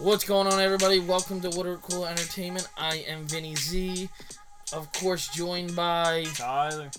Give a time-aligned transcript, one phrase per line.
[0.00, 1.00] What's going on, everybody?
[1.00, 2.68] Welcome to Water Cool Entertainment.
[2.76, 4.08] I am Vinny Z,
[4.72, 6.24] of course, joined by.
[6.34, 6.90] Tyler.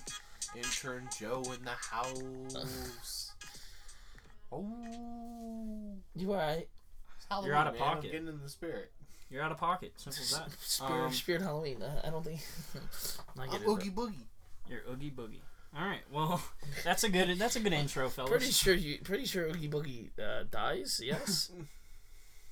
[0.55, 3.31] Intern Joe in the house.
[4.51, 4.67] oh.
[6.15, 6.67] you alright?
[7.43, 7.81] You're out of man.
[7.83, 8.11] I'm pocket.
[8.11, 8.91] getting in the spirit.
[9.29, 9.93] You're out of pocket.
[9.95, 10.51] Simple as that.
[10.59, 11.81] Spirit, Um, Spirit Halloween.
[11.81, 12.41] Uh, I don't think.
[13.37, 13.67] I I'm get it.
[13.67, 14.25] Oogie Boogie.
[14.67, 15.41] You're oogie boogie.
[15.77, 16.01] All right.
[16.11, 16.41] Well,
[16.83, 17.37] that's a good.
[17.37, 18.29] That's a good intro, fellas.
[18.31, 18.97] Pretty sure you.
[19.03, 20.99] Pretty sure Oogie Boogie uh, dies.
[21.03, 21.51] Yes.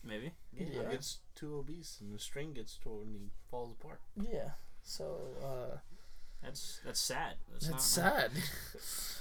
[0.03, 0.31] Maybe.
[0.53, 0.83] Yeah, Yeah.
[0.85, 4.01] He gets too obese and the string gets torn and he falls apart.
[4.19, 4.51] yeah.
[4.83, 5.77] So uh,
[6.43, 7.35] That's that's sad.
[7.51, 8.31] That's, that's not, sad.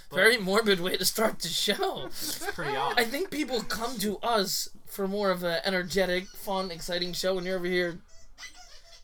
[0.08, 2.04] But- Very morbid way to start the show.
[2.06, 2.94] It's pretty odd.
[2.96, 7.44] I think people come to us for more of an energetic, fun, exciting show, and
[7.44, 7.98] you're over here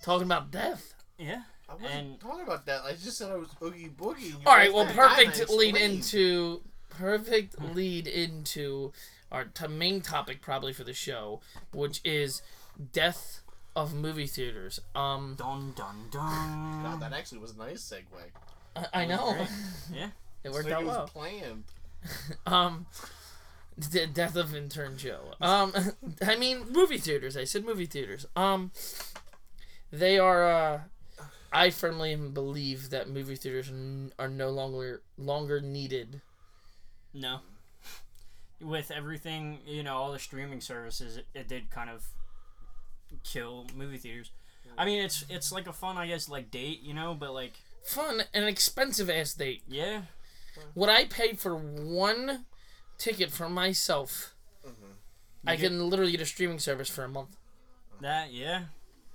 [0.02, 0.94] talking about death.
[1.18, 1.42] yeah.
[1.68, 2.82] I wasn't And- talking about that.
[2.84, 4.34] I just said I was Oogie Boogie.
[4.46, 6.60] All right, well, didn't perfect lead into
[6.90, 8.92] perfect lead into
[9.32, 11.40] our t- main topic probably for the show,
[11.72, 12.42] which is
[12.92, 13.40] death
[13.74, 14.80] of movie theaters.
[14.94, 16.82] Um, Dun dun dun.
[16.84, 18.04] God, that actually was a nice segue.
[18.76, 19.48] I, I know Great.
[19.92, 20.08] Yeah.
[20.44, 21.06] it worked like out it was well.
[21.08, 21.64] planned.
[22.46, 22.86] Um,
[23.78, 25.32] the death of intern Joe.
[25.40, 25.72] Um,
[26.22, 27.36] I mean movie theaters.
[27.36, 28.26] I said movie theaters.
[28.36, 28.70] Um,
[29.90, 30.46] they are.
[30.48, 30.80] Uh,
[31.52, 36.20] I firmly believe that movie theaters n- are no longer longer needed.
[37.14, 37.40] No.
[38.62, 42.06] With everything, you know, all the streaming services, it, it did kind of
[43.24, 44.30] kill movie theaters.
[44.78, 47.52] I mean, it's it's like a fun, I guess, like date, you know, but like,
[47.84, 49.62] Fun and expensive ass date.
[49.68, 50.02] yeah,
[50.76, 52.44] Would I pay for one
[52.96, 54.34] ticket for myself?
[54.64, 54.92] Mm-hmm.
[55.48, 57.36] I get- can literally get a streaming service for a month.
[58.00, 58.62] that, yeah.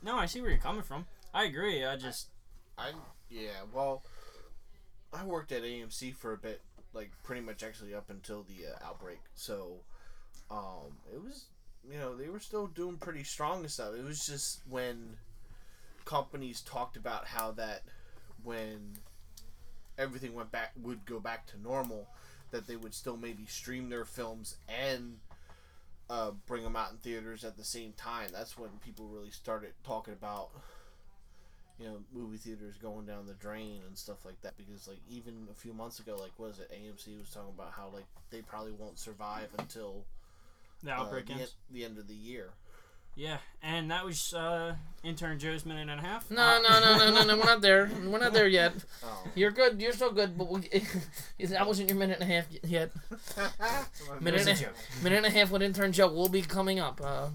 [0.03, 1.05] No, I see where you're coming from.
[1.33, 1.83] I agree.
[1.85, 2.27] I just,
[2.77, 2.91] I
[3.29, 3.63] yeah.
[3.73, 4.03] Well,
[5.13, 6.61] I worked at AMC for a bit,
[6.97, 9.19] like pretty much actually up until the uh, outbreak.
[9.35, 9.77] So,
[10.51, 11.45] um, it was
[11.89, 13.93] you know they were still doing pretty strong and stuff.
[13.97, 15.17] It was just when
[16.03, 17.83] companies talked about how that
[18.43, 18.97] when
[19.97, 22.07] everything went back would go back to normal,
[22.51, 25.17] that they would still maybe stream their films and
[26.09, 28.29] uh, bring them out in theaters at the same time.
[28.31, 30.49] That's when people really started talking about
[31.79, 35.47] you know movie theaters going down the drain and stuff like that because like even
[35.51, 38.41] a few months ago like what was it AMC was talking about how like they
[38.41, 40.03] probably won't survive until
[40.83, 41.43] the uh, outbreak the, ends.
[41.69, 42.49] en- the end of the year.
[43.15, 46.29] Yeah, and that was uh, intern Joe's minute and a half.
[46.29, 47.37] No, no, no, no, no, no.
[47.37, 47.89] We're not there.
[48.05, 48.73] We're not there yet.
[49.03, 49.23] Oh.
[49.35, 49.81] You're good.
[49.81, 50.37] You're still good.
[50.37, 50.61] But we,
[51.47, 52.91] that wasn't your minute and a half yet.
[54.21, 54.73] Minute and, a a, joke.
[55.01, 57.29] minute and a half with intern Joe will be coming up uh,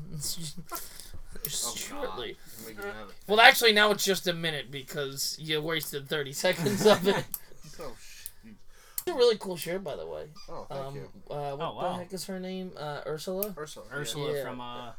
[1.92, 2.36] shortly.
[2.66, 3.14] We can have it.
[3.26, 7.24] Well, actually, now it's just a minute because you wasted 30 seconds of it.
[7.80, 7.96] Oh,
[8.44, 8.54] shoot.
[8.98, 10.26] It's a really cool shirt, by the way.
[10.48, 11.08] oh thank Um, you.
[11.30, 12.70] uh, what Oh, the heck is her name?
[12.76, 13.54] Uh, Ursula.
[13.58, 13.86] Ursula.
[13.92, 14.44] Ursula Yeah.
[14.44, 14.92] from uh,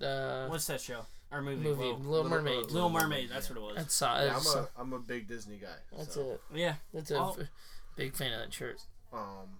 [0.00, 0.06] Yeah.
[0.06, 1.06] Uh, what's that show?
[1.32, 1.62] Our movie.
[1.62, 1.88] movie Whoa.
[1.96, 2.54] Little, Little- Mermaid.
[2.56, 3.30] Little- Little Mermaid.
[3.30, 3.76] That's what it was.
[3.76, 4.36] That's uh, yeah.
[4.36, 5.68] I'm a I'm a big Disney guy.
[5.96, 6.40] that's so, it.
[6.54, 6.74] yeah.
[6.92, 7.36] That's a Oh.
[7.40, 7.48] f-
[7.96, 8.76] big fan of that shirt.
[9.12, 9.58] Um,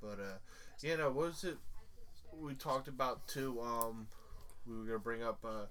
[0.00, 0.38] but uh,
[0.80, 1.58] yeah, no, what was it?
[2.40, 3.60] We talked about too.
[3.60, 4.08] Um,
[4.66, 5.66] we were gonna bring up uh,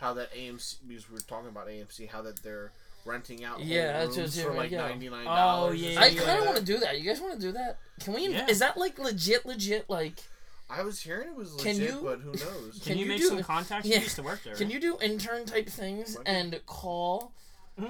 [0.00, 2.72] how that AMC because we were talking about AMC, how that they're
[3.04, 4.88] renting out Yeah, that's rooms what- for like yeah.
[4.88, 5.80] ninety nine Oh, dollars.
[5.80, 6.98] yeah, I kind of want to do that.
[7.00, 7.78] You guys want to do that?
[8.00, 8.28] Can we?
[8.28, 8.46] Yeah.
[8.48, 9.44] Is that like legit?
[9.46, 9.88] Legit?
[9.88, 10.14] Like,
[10.68, 12.72] I was hearing it was Can legit, you- but who knows?
[12.84, 13.86] Can, Can you, you make do- some contacts?
[13.86, 13.96] yeah.
[13.96, 14.54] You used to work there.
[14.54, 17.32] can you do intern type things and call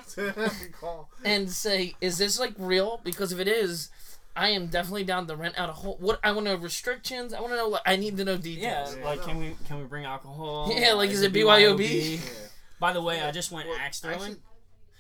[0.81, 1.09] Call.
[1.25, 3.91] and say, "Is this like real?" Because if it is,
[4.37, 5.97] I am definitely down to rent out a whole.
[5.99, 7.35] What I want to know restrictions.
[7.35, 7.69] I want to know.
[7.69, 8.97] Like, I need to know details.
[8.97, 9.27] Yeah, like no.
[9.27, 10.73] can we can we bring alcohol?
[10.77, 12.15] Yeah, like, is it BYOB?
[12.15, 12.19] Yeah.
[12.79, 14.17] By the way, I just went Well, axe throwing.
[14.17, 14.37] actually-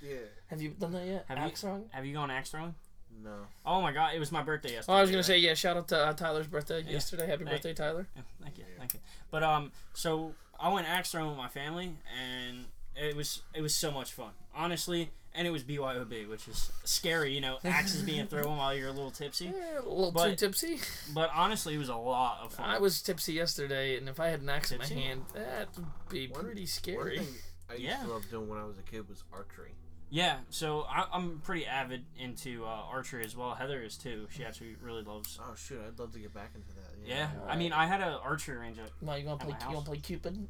[0.03, 0.17] Yeah.
[0.49, 1.25] Have you done that yet?
[1.29, 1.85] Have you- Axe throwing?
[1.91, 2.75] Have you gone axe throwing?
[3.23, 3.35] No.
[3.65, 4.95] Oh my god, it was my birthday yesterday.
[4.95, 5.25] Oh, I was gonna right?
[5.27, 5.55] say yeah.
[5.55, 6.93] Shout out to uh, Tyler's birthday Yeah.
[6.93, 7.27] yesterday.
[7.27, 8.07] Happy Thank- birthday, Tyler.
[8.17, 9.01] Yeah, thank you, thank you.
[9.31, 12.65] But um, so I went axe throwing with my family, and
[12.97, 15.11] it was it was so much fun, honestly.
[15.35, 18.93] And it was BYOB, which is scary, you know, axes being thrown while you're a
[18.93, 19.47] little tipsy.
[19.57, 20.81] Eh, a little too tipsy.
[21.15, 22.69] But honestly, it was a lot of fun.
[22.69, 25.87] I was tipsy yesterday, and if I had an axe in my hand, that would
[26.09, 27.19] be One- pretty One scary.
[27.19, 27.29] thing
[27.69, 28.03] I used Yeah.
[28.03, 29.71] to love doing when I was a kid was archery.
[30.13, 33.55] Yeah, so I, I'm pretty avid into uh, archery as well.
[33.55, 34.27] Heather is too.
[34.31, 35.39] She actually really loves.
[35.41, 37.07] Oh shoot, I'd love to get back into that.
[37.09, 37.55] Yeah, Alright.
[37.55, 38.79] I mean, I had an archery range.
[38.81, 39.51] At, Well, you gonna play?
[39.61, 40.49] You gonna play Cupid?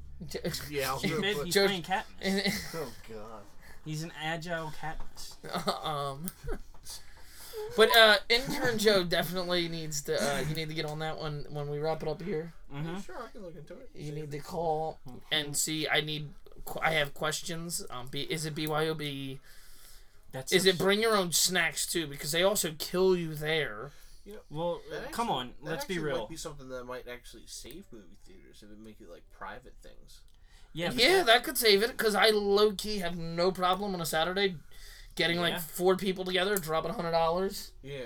[0.71, 2.75] Yeah, I'll do he's George- playing Katniss.
[2.75, 3.43] Oh god.
[3.85, 5.00] He's an agile cat.
[5.85, 6.27] um.
[7.77, 10.21] But uh, intern Joe definitely needs to.
[10.21, 12.53] Uh, you need to get on that one when we wrap it up here.
[12.75, 12.99] Mm-hmm.
[13.00, 13.91] Sure, I can look into it.
[13.94, 14.99] You need to call
[15.31, 15.87] and see.
[15.87, 16.31] I need.
[16.82, 17.85] I have questions.
[17.91, 19.38] Um, B, is it BYOB?
[20.33, 22.06] That's Is so it bring your own snacks too?
[22.06, 23.93] Because they also kill you there.
[24.25, 26.19] You know, Well, that come on, let's be actually real.
[26.21, 29.75] Might be something that might actually save movie theaters if it make it like private
[29.83, 30.21] things.
[30.73, 34.01] Yeah, Yeah, that- that could save it because I low key have no problem on
[34.01, 34.57] a Saturday
[35.17, 35.43] getting Yeah.
[35.43, 37.73] like four people together, dropping hundred dollars.
[37.83, 38.01] Yeah,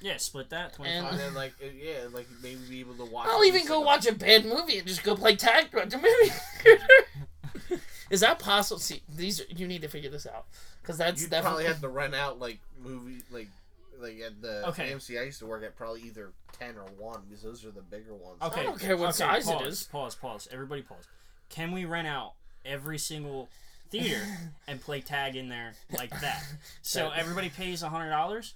[0.00, 1.02] yeah, split that twenty five.
[1.04, 3.28] And- and then like yeah, like maybe be able to watch.
[3.28, 5.98] I'll even go of- watch a bad movie and just go play tag at the
[5.98, 7.80] movie.
[8.10, 8.78] Is that possible?
[8.78, 10.46] See, these are, you need to figure this out
[10.80, 13.48] because that's You'd definitely probably have to rent out like movie like
[13.98, 14.92] like at the Okay.
[14.92, 17.82] AMC I used to work at probably either ten or one because those are the
[17.82, 18.40] bigger ones.
[18.42, 18.60] Okay.
[18.60, 19.82] I don't care what okay, size it pause, is.
[19.84, 20.48] Pause, pause.
[20.52, 21.04] Everybody pause.
[21.48, 22.32] Can we rent out
[22.64, 23.48] every single
[23.90, 24.20] theater
[24.68, 26.42] and play tag in there like that?
[26.82, 28.54] So everybody pays a hundred dollars,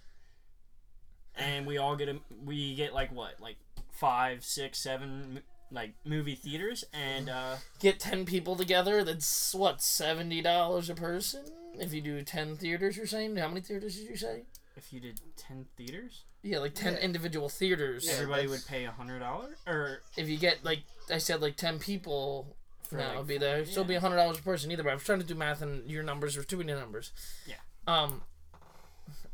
[1.37, 3.57] and we all get a we get like what like
[3.93, 5.41] five, six, seven
[5.73, 9.05] like movie theaters, and uh, get ten people together.
[9.05, 11.43] That's what seventy dollars a person.
[11.79, 14.43] If you do ten theaters, you're saying how many theaters did you say?
[14.77, 17.01] if you did ten theaters, Yeah, like ten Yeah.
[17.01, 18.07] individual theaters.
[18.07, 18.15] Yeah.
[18.15, 20.81] everybody that's- would pay a hundred dollars or If you get like
[21.13, 22.57] I said, like ten people.
[22.91, 23.57] For, no, like, it'd be there.
[23.59, 24.01] It'd still be yeah.
[24.01, 24.83] hundred dollars a person either.
[24.83, 27.13] But I was trying to do math, and your numbers were too many numbers.
[27.47, 27.55] Yeah.
[27.87, 28.23] Um,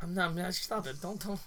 [0.03, 0.35] I'm not.
[0.35, 1.01] Man, stop it.
[1.01, 1.41] Don't don't.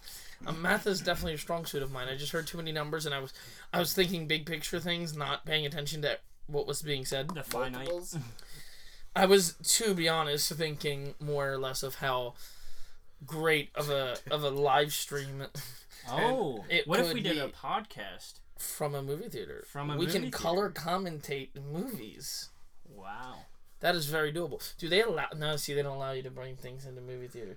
[0.47, 2.07] Um, math is definitely a strong suit of mine.
[2.07, 3.33] I just heard too many numbers, and I was,
[3.71, 6.17] I was thinking big picture things, not paying attention to
[6.47, 7.29] what was being said.
[7.29, 7.89] the finite.
[9.15, 12.35] I was, to be honest, thinking more or less of how
[13.25, 15.45] great of a of a live stream
[16.09, 18.39] Oh, it what if could we did a podcast?
[18.59, 19.63] From a movie theater.
[19.67, 22.49] From a we movie can color commentate movies.
[22.87, 23.45] Wow.
[23.79, 24.61] That is very doable.
[24.77, 25.27] Do they allow?
[25.35, 27.55] No, see, they don't allow you to bring things into movie theater.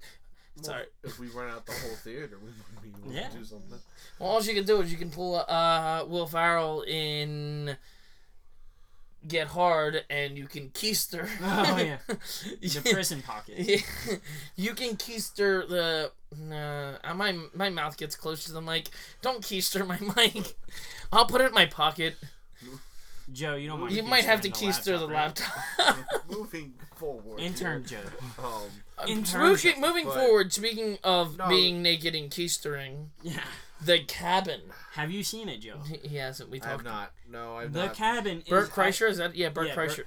[0.61, 0.85] Sorry.
[1.03, 3.29] If we run out the whole theater, we might be able Yeah.
[3.31, 3.79] to do something.
[4.21, 7.77] Well, all you can do is you can pull uh Will Ferrell in
[9.27, 11.29] Get Hard, and you can keister.
[11.43, 11.99] Oh yeah,
[12.61, 13.55] the prison pocket.
[13.59, 14.17] Yeah,
[14.57, 16.11] you can keister the.
[16.33, 18.89] Uh, my my mouth gets close to the mic.
[19.21, 20.57] Don't keister my mic.
[21.13, 22.17] I'll put it in my pocket.
[23.33, 23.93] Joe, you don't mind.
[23.95, 25.41] You might have to keystering keister the right?
[25.79, 25.97] laptop.
[26.31, 27.41] Moving forward.
[27.41, 28.01] Intern here,
[28.39, 28.45] Joe.
[28.45, 29.81] Um, Intern moving Joe.
[29.81, 30.53] moving But- forward.
[30.53, 31.49] Speaking of No.
[31.49, 33.41] being naked and keistering, Yeah.
[33.81, 34.61] the cabin.
[34.93, 35.79] Have you seen it, Joe?
[35.89, 36.51] He, he hasn't.
[36.51, 36.69] We talked.
[36.69, 37.13] I have not.
[37.29, 37.89] No, I've The not.
[37.91, 38.43] The cabin.
[38.49, 39.35] Bert is, Kreischer is that?
[39.35, 40.05] Yeah, Bert Yeah, Kreischer.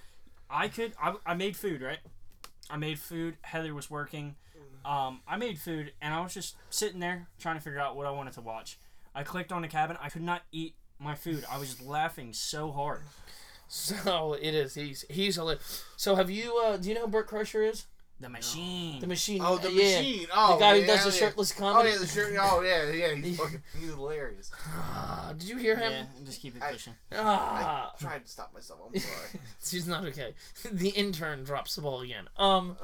[0.50, 0.94] I, I could.
[1.02, 2.00] I, I made food, right?
[2.70, 3.38] I made food.
[3.42, 4.36] Heather was working.
[4.86, 8.06] Um, I made food, and I was just sitting there trying to figure out what
[8.06, 8.78] I wanted to watch.
[9.16, 9.98] I clicked on the cabin.
[10.00, 11.46] I could not eat my food.
[11.50, 13.02] I was laughing so hard.
[13.68, 14.76] So it is.
[14.76, 15.84] He's he's hilarious.
[15.98, 16.56] So have you?
[16.58, 17.88] Uh, do you know who Bert Kreischer is?
[18.20, 19.02] The machine.
[19.02, 19.42] The machine.
[19.44, 19.98] Oh, the yeah.
[20.00, 20.28] machine.
[20.34, 21.16] Oh, the guy who yeah, does the yeah.
[21.18, 21.90] shirtless Oh comedy.
[21.90, 22.36] yeah, the shirt.
[22.40, 23.14] Oh yeah, yeah.
[23.16, 23.62] He's fucking.
[23.78, 24.52] He's hilarious.
[24.66, 26.08] Ah, did you hear yeah, him?
[26.24, 26.94] just keep it I- pushing.
[27.14, 28.80] Ah, I tried to stop myself.
[28.88, 29.42] I'm sorry.
[29.66, 30.34] she's not okay.
[30.72, 32.30] The intern drops the ball again.
[32.38, 32.78] Um,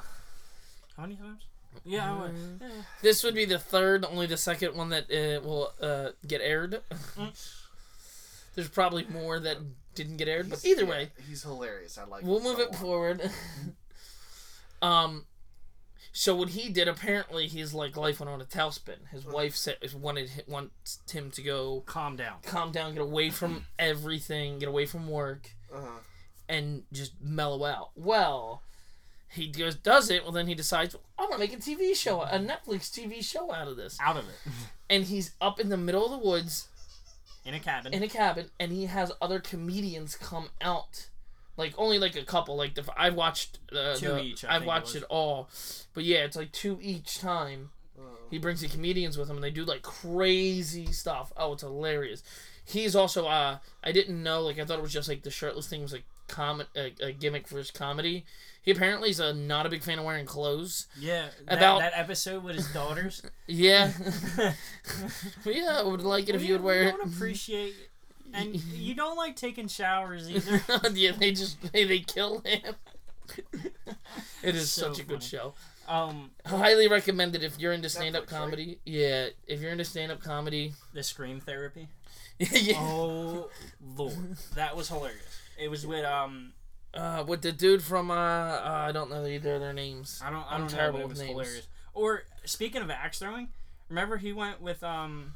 [0.97, 1.43] How many times?
[1.85, 2.35] Yeah, I would.
[2.59, 2.67] Yeah.
[3.01, 6.81] this would be the third, only the second one that uh, will uh, get aired.
[8.55, 9.57] There's probably more that
[9.95, 11.97] didn't get aired, but He's- either yeah, way, he's hilarious.
[11.97, 12.23] I like.
[12.23, 12.27] It.
[12.27, 12.79] We'll move so it much.
[12.81, 13.31] forward.
[14.81, 15.25] um,
[16.13, 19.07] so what he did apparently, his like life went on a tailspin.
[19.11, 22.37] His wife said wanted hi- wants him to go Calm down.
[22.43, 25.99] calm down, get away from everything, get away from work, Uh-huh.
[26.49, 27.91] and just mellow out.
[27.95, 28.63] Well,
[29.29, 30.23] he goes does it.
[30.23, 33.69] Well, then he decides I'm gonna make a TV show, a Netflix TV show out
[33.69, 33.97] of this.
[34.01, 34.35] Out of it.
[34.89, 36.67] And he's up in the middle of the woods
[37.43, 37.93] In a cabin.
[37.93, 41.07] in a cabin, and he has other comedians come out.
[41.57, 42.55] Like only like a couple.
[42.55, 45.49] Like the I've watched uh, Two the, each, I I've think it watched it all,
[45.93, 47.71] but yeah, it's like two each time.
[48.29, 51.33] He brings the comedians with him, and they do like crazy stuff.
[51.35, 52.23] Oh, it's hilarious.
[52.63, 55.67] He's also uh, I didn't know like I thought it was just like the shirtless
[55.67, 58.25] thing was like com a, a gimmick for his comedy.
[58.63, 60.87] He apparently is a, not a big fan of wearing clothes.
[60.99, 61.29] yeah.
[61.47, 63.21] That, About- that episode with his daughters.
[63.47, 63.91] Yeah,
[65.45, 66.91] yeah, I would like it if you would wear we it.
[66.91, 67.73] don't appreciate.
[68.33, 70.61] And you don't like taking showers either.
[70.93, 72.75] yeah, they just they, they kill him.
[74.43, 75.53] it is So such a good show.
[75.87, 78.37] Um, Highly recommended if you're into stand up Netflix, right?
[78.39, 78.79] comedy.
[78.85, 80.73] Yeah, if you're into stand up comedy.
[80.93, 81.89] the scream therapy.
[82.39, 82.75] yeah.
[82.77, 83.49] Oh
[83.97, 85.30] lord, that was hilarious.
[85.61, 86.53] It was with um,
[86.93, 90.19] Uh, with the dude from uh, uh I don't know either of their names.
[90.23, 91.29] I don't, I I'm don't know, terrible it with names.
[91.29, 91.67] hilarious.
[91.93, 93.49] Or speaking of axe throwing,
[93.89, 95.33] remember he went with um,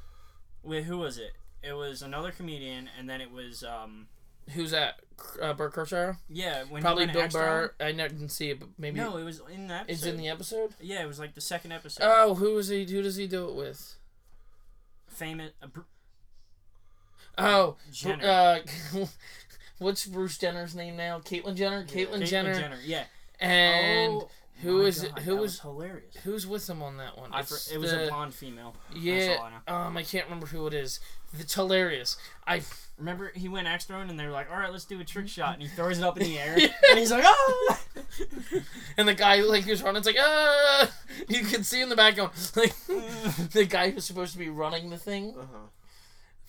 [0.63, 1.33] with who was it?
[1.61, 4.07] It was another comedian, and then it was um,
[4.53, 4.99] Who's that?
[5.41, 6.17] Uh, Bert Kreischer?
[6.29, 7.73] yeah, when Probably Bill Burr.
[7.79, 9.85] I never didn't see it, but maybe No, it was in that.
[9.89, 10.75] it's in the episode.
[10.79, 12.03] Yeah, it was like the second episode.
[12.05, 12.85] Oh, who is he?
[12.85, 13.95] Who does he do it with?
[15.07, 15.51] Famous.
[15.63, 15.79] Uh, Br-
[17.37, 18.25] Oh, Jenner.
[18.25, 18.59] uh,
[19.79, 21.19] what's Bruce Jenner's name now?
[21.19, 21.83] Caitlyn Jenner.
[21.85, 22.53] Caitlyn Caitlyn Jenner.
[22.53, 22.79] Jenner.
[22.83, 23.03] Yeah.
[23.39, 24.29] And oh
[24.61, 24.89] Who My?
[24.89, 26.15] God, Who that was hilarious?
[26.23, 27.31] who's with him on that one?
[27.33, 28.75] I for, it was the- a blonde female.
[28.95, 29.87] Yeah, all I know.
[29.87, 30.99] um, I can't remember who it is.
[31.37, 32.17] It's hilarious.
[32.47, 32.61] I
[32.97, 35.27] Remember, he went X throwing, and they were like, "All right, let's do a trick
[35.27, 36.53] shot," and he throws it up in the air,
[36.89, 37.77] and he's like, "Oh!"
[38.97, 40.89] and the guy like who's running, it's like ah.
[41.27, 42.73] You can see in the background like
[43.51, 45.57] the guy who's supposed to be running the thing Uh-huh.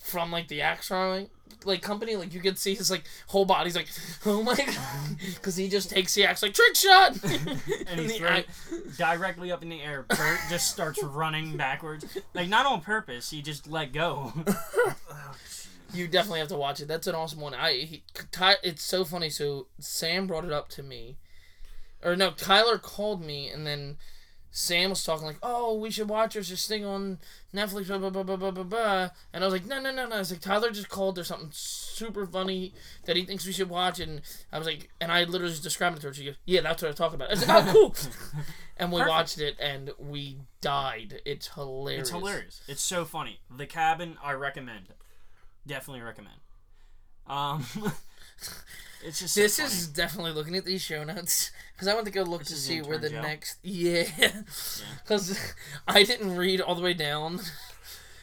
[0.07, 1.29] From like the axe throwing
[1.65, 2.15] like company.
[2.15, 3.87] Like you can see his like whole body's like
[4.25, 8.13] oh my god, because he just takes the axe like trick shot, and he the
[8.17, 10.05] throws axe- directly up in the air.
[10.07, 13.29] Bert just starts running backwards, like not on purpose.
[13.29, 14.33] He just let go.
[15.09, 15.35] Oh.
[15.93, 16.89] You definitely have to watch it.
[16.89, 17.53] That's an awesome one.
[17.53, 19.29] I he, Ty, it's so funny.
[19.29, 21.15] So Sam brought it up to me,
[22.03, 23.95] or no, Tyler called me, and then
[24.57, 27.19] Sam was talking like, "Oh, we should watch this thing on
[27.53, 28.63] Netflix." Blah blah blah blah blah blah.
[28.63, 29.09] blah.
[29.31, 31.13] And I was like, "No, no, no, no." I was like, "Tyler just called.
[31.15, 32.73] There's something super funny
[33.05, 34.21] that he thinks we should watch." And
[34.51, 36.13] I was like, and I literally just described it to her.
[36.15, 37.95] She goes, "Yeah, that's what I talk about." I was like, "Oh, cool."
[38.77, 39.09] and we Perfect.
[39.11, 41.21] watched it, and we died.
[41.23, 42.01] It's hilarious.
[42.01, 42.61] It's hilarious.
[42.67, 43.41] It's so funny.
[43.55, 44.87] The Cabin, I recommend.
[45.67, 46.37] Definitely recommend.
[47.27, 47.63] Um,
[49.03, 49.67] it's just so This funny.
[49.69, 52.55] is definitely looking at these show notes because I want to go look This to
[52.55, 53.27] see where the intern Joe?
[53.27, 54.07] next yeah
[55.03, 55.53] because
[55.87, 57.39] I didn't read all the way down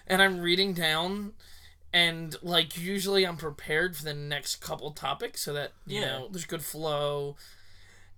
[0.06, 1.32] and I'm reading down
[1.92, 6.06] and like usually I'm prepared for the next couple topics so that you Yeah.
[6.06, 7.36] know there's good flow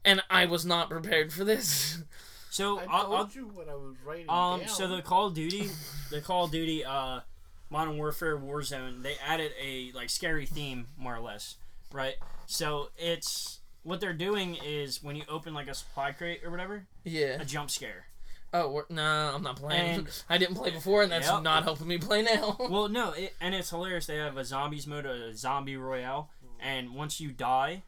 [0.04, 2.02] and I was not prepared for this
[2.50, 2.78] so.
[2.78, 4.68] I I'll, told I'll, you what I was writing Um, down.
[4.68, 5.68] so the Call of Duty,
[6.10, 7.20] the Call of Duty, uh,
[7.68, 11.56] Modern Warfare Warzone, they added a like scary theme more or less,
[11.96, 12.14] right?
[12.46, 16.86] So it's what they're doing is when you open like a supply crate or whatever,
[17.04, 18.06] yeah a jump scare.
[18.52, 21.42] oh no I'm not playing And- I didn't play before and that's Yep.
[21.42, 24.06] not helping me play now Well, no, it, and it's hilarious.
[24.06, 27.82] They have a zombies mode, a zombie royale, and once you die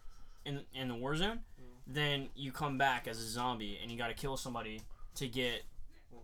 [0.45, 1.41] in in the war zone,
[1.87, 4.83] then you come back as a zombie and you got to kill somebody
[5.17, 5.63] to get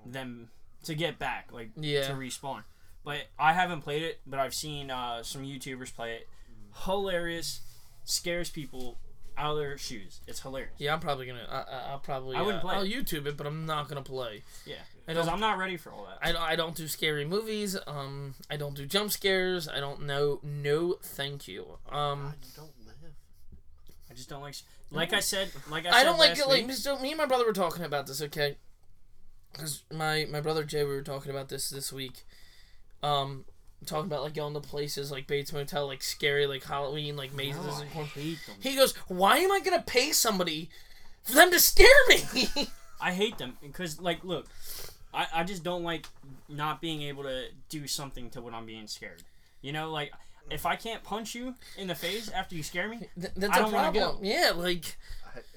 [0.07, 0.49] them
[0.85, 2.07] to get back, like Yeah.
[2.09, 2.63] to respawn.
[3.05, 6.29] But I haven't played it, but I've seen uh, some YouTubers play it.
[6.85, 7.61] Hilarious,
[8.05, 8.99] scares people
[9.37, 10.21] out of their shoes.
[10.29, 10.73] It's hilarious.
[10.79, 12.85] yeah I'm probably gonna I, I, I'll probably I wouldn't uh, play I'll.
[12.87, 14.79] YouTube it but I'm not gonna play Yeah, I
[15.13, 16.19] because don't I'm not ready for all that.
[16.27, 17.77] I, don't- I don't do scary movies.
[17.87, 19.69] Um, I don't do jump scares.
[19.69, 20.39] I don't know.
[20.45, 21.79] No, thank you.
[21.91, 23.13] Um, God, you don't live.
[24.11, 24.55] I just don't like.
[24.93, 26.47] Like I said, like I I, don't like last.
[26.49, 28.23] Like, week- so me and my brother were talking about this.
[28.23, 28.57] Okay,
[29.53, 32.25] because my my brother Jay, we were talking about this this week.
[33.03, 33.45] Um,
[33.85, 37.65] talking about like going to places like Bates Motel, like scary, like Halloween, like mazes
[37.65, 38.09] No, and corn.
[38.61, 40.71] He goes, "Why am I gonna pay somebody
[41.23, 42.49] for them to scare me?"
[43.01, 44.47] I hate them because, like, look,
[45.13, 46.07] I, I just don't like
[46.49, 49.23] not being able to do something to when I'm being scared.
[49.63, 50.13] You know, like
[50.51, 53.61] if I can't punch you in the face after you scare me, Th- That's I
[53.61, 54.17] don't wanna problem.
[54.17, 54.27] go.
[54.27, 54.97] Yeah, like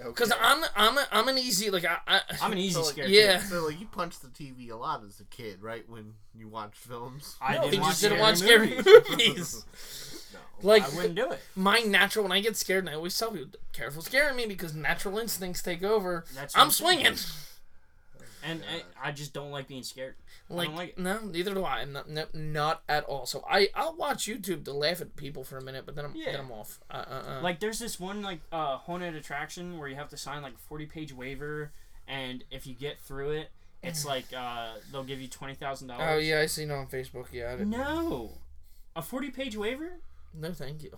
[0.06, 0.42] because okay.
[0.44, 3.10] I'm I'm a, I'm an easy like I, I I'm an easy So, like, scared.
[3.10, 3.40] yeah.
[3.40, 3.48] kid.
[3.48, 5.88] So like you punched the TV a lot as a kid, right?
[5.90, 7.36] When you watched films.
[7.42, 8.86] I No, didn't watch just didn't watch scary movies.
[9.10, 9.66] movies.
[10.34, 10.40] no.
[10.70, 11.40] like I wouldn't do it.
[11.56, 14.74] my natural when I get scared, and I always tell people, "Careful scaring me," because
[14.76, 16.26] natural instincts take over.
[16.36, 17.16] That's I'm what swinging.
[18.44, 18.62] And
[19.02, 20.16] I, I just don't like being scared.
[20.50, 21.00] Like like it.
[21.00, 21.84] no, neither do I.
[21.86, 23.26] Not, no, not at all.
[23.26, 26.14] So I I'll watch YouTube to laugh at people for a minute, but then I'm
[26.16, 26.32] Yeah.
[26.34, 26.80] then I'm off.
[26.90, 27.42] Uh, uh, uh.
[27.42, 30.58] Like there's this one like uh, haunted attraction where you have to sign like a
[30.70, 31.72] 40 page waiver,
[32.08, 33.50] and if you get through it,
[33.84, 36.06] it's like uh, they'll give you twenty thousand dollars.
[36.10, 37.28] oh yeah, I seen on Facebook.
[37.32, 38.38] Yeah, I didn't, No,
[38.96, 40.00] a 40 page waiver.
[40.34, 40.98] no, thank you.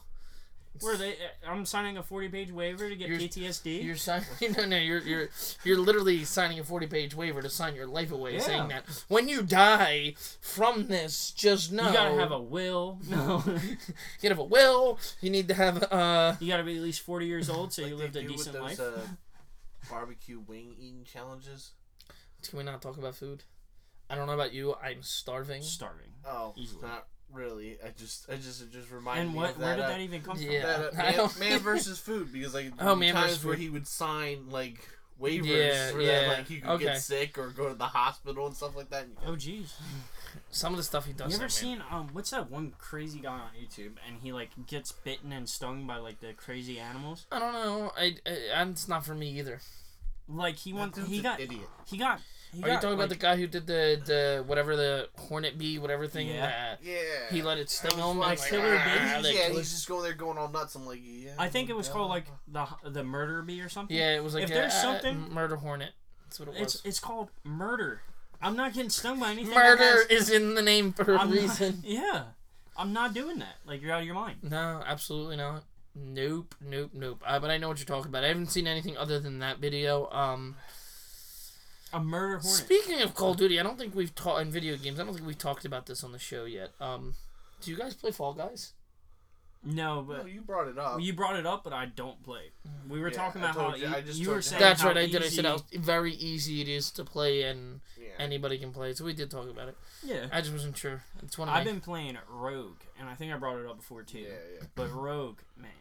[0.82, 1.16] Where they?
[1.46, 3.84] I'm signing a 40 page waiver to get You're- PTSD.
[3.84, 4.26] You're signing.
[4.58, 5.30] No, no, you're you're
[5.64, 8.40] you're literally signing a forty page waiver to sign your life away, Yeah.
[8.42, 13.00] saying that when you die from this, just know You gotta have a will.
[13.10, 13.78] No, you
[14.22, 15.00] gotta have a will.
[15.22, 16.36] You need to have uh.
[16.40, 18.62] you gotta be at least 40 years old so Like you they lived a decent
[18.62, 18.78] life.
[18.78, 19.10] do with decent those, life.
[19.90, 21.72] Uh, barbecue wing eating challenges.
[22.48, 23.44] Can we not talk about food?
[24.10, 24.76] I don't know about you.
[24.82, 25.62] I'm starving.
[25.62, 26.12] Starving.
[26.26, 26.82] Oh, Easily.
[26.84, 27.78] not really.
[27.86, 29.50] I just, I just, it just reminded And me what?
[29.52, 29.76] of Where that.
[29.78, 30.66] did uh, that even come Yeah.
[30.66, 33.46] that, uh, I man, don't- man versus food because like Oh, the Man times versus
[33.46, 33.62] where Food.
[33.64, 34.78] he would sign like
[35.22, 36.22] waivers Yeah, for yeah.
[36.22, 36.84] that like he could Okay.
[36.86, 39.06] get sick or go to the hospital and stuff like that.
[39.22, 39.34] from?
[39.34, 39.72] Oh jeez.
[40.52, 41.32] Some of the stuff he does.
[41.34, 42.10] You ever seen um?
[42.14, 45.98] What's that one crazy guy on YouTube and he like gets bitten and stung by
[45.98, 47.26] like the crazy animals?
[47.32, 47.92] I don't know.
[47.98, 49.60] I, I and it's not for me either.
[50.28, 50.96] Like he went.
[50.98, 51.40] He got.
[51.40, 51.68] idiot.
[51.86, 52.22] He got.
[52.52, 55.58] He Are you got, talking about the guy who did the the whatever the hornet
[55.58, 56.42] bee whatever thing Yeah.
[56.48, 56.96] that Yeah.
[57.30, 58.18] he let it I sting was him?
[58.18, 59.34] watching, like, killer ah, bees?
[59.34, 60.74] Yeah, killer- he's just going there going all nuts.
[60.76, 61.32] I'm like, yeah.
[61.38, 63.96] I think it was called like the the murder bee or something.
[63.96, 65.92] yeah, it was like If a- there's a- something- murder hornet.
[66.26, 66.76] That's what it was.
[66.76, 68.02] It's it's called murder.
[68.42, 69.54] I'm not getting stung by anything.
[69.54, 71.82] Murder has- is in the name for a I'm not- reason.
[71.86, 72.24] yeah,
[72.78, 73.58] I'm not doing that.
[73.66, 74.38] Like you're out of your mind.
[74.42, 75.66] No, absolutely not.
[75.96, 77.22] Nope, nope, nope.
[77.26, 78.24] Uh, but I know what you're talking about.
[78.24, 80.10] I haven't seen anything other than that video.
[80.12, 80.56] Um,
[81.92, 82.52] A murder hornet.
[82.66, 85.00] Speaking of Call of Duty, I don't think we've talked in video games.
[85.00, 86.70] I don't think we've talked about this on the show yet.
[86.80, 87.16] Um,
[87.62, 88.74] do you guys play Fall Guys?
[89.62, 91.02] no, Well, but you brought it up.
[91.02, 92.52] you brought it up, but I don't play.
[92.88, 94.88] We were Yeah, talking about how you- e- I just you were saying That's how
[94.90, 94.98] right.
[95.00, 95.22] I did.
[95.22, 98.08] I said how very easy it is to play and yeah.
[98.20, 98.94] anybody can play.
[98.94, 99.78] So we did talk about it.
[100.02, 100.28] Yeah.
[100.32, 101.04] I just wasn't sure.
[101.24, 101.72] It's one of I've my.
[101.74, 104.20] been playing Rogue, and I think I brought it up before too.
[104.20, 104.68] yeah, yeah.
[104.76, 105.72] But Rogue, man,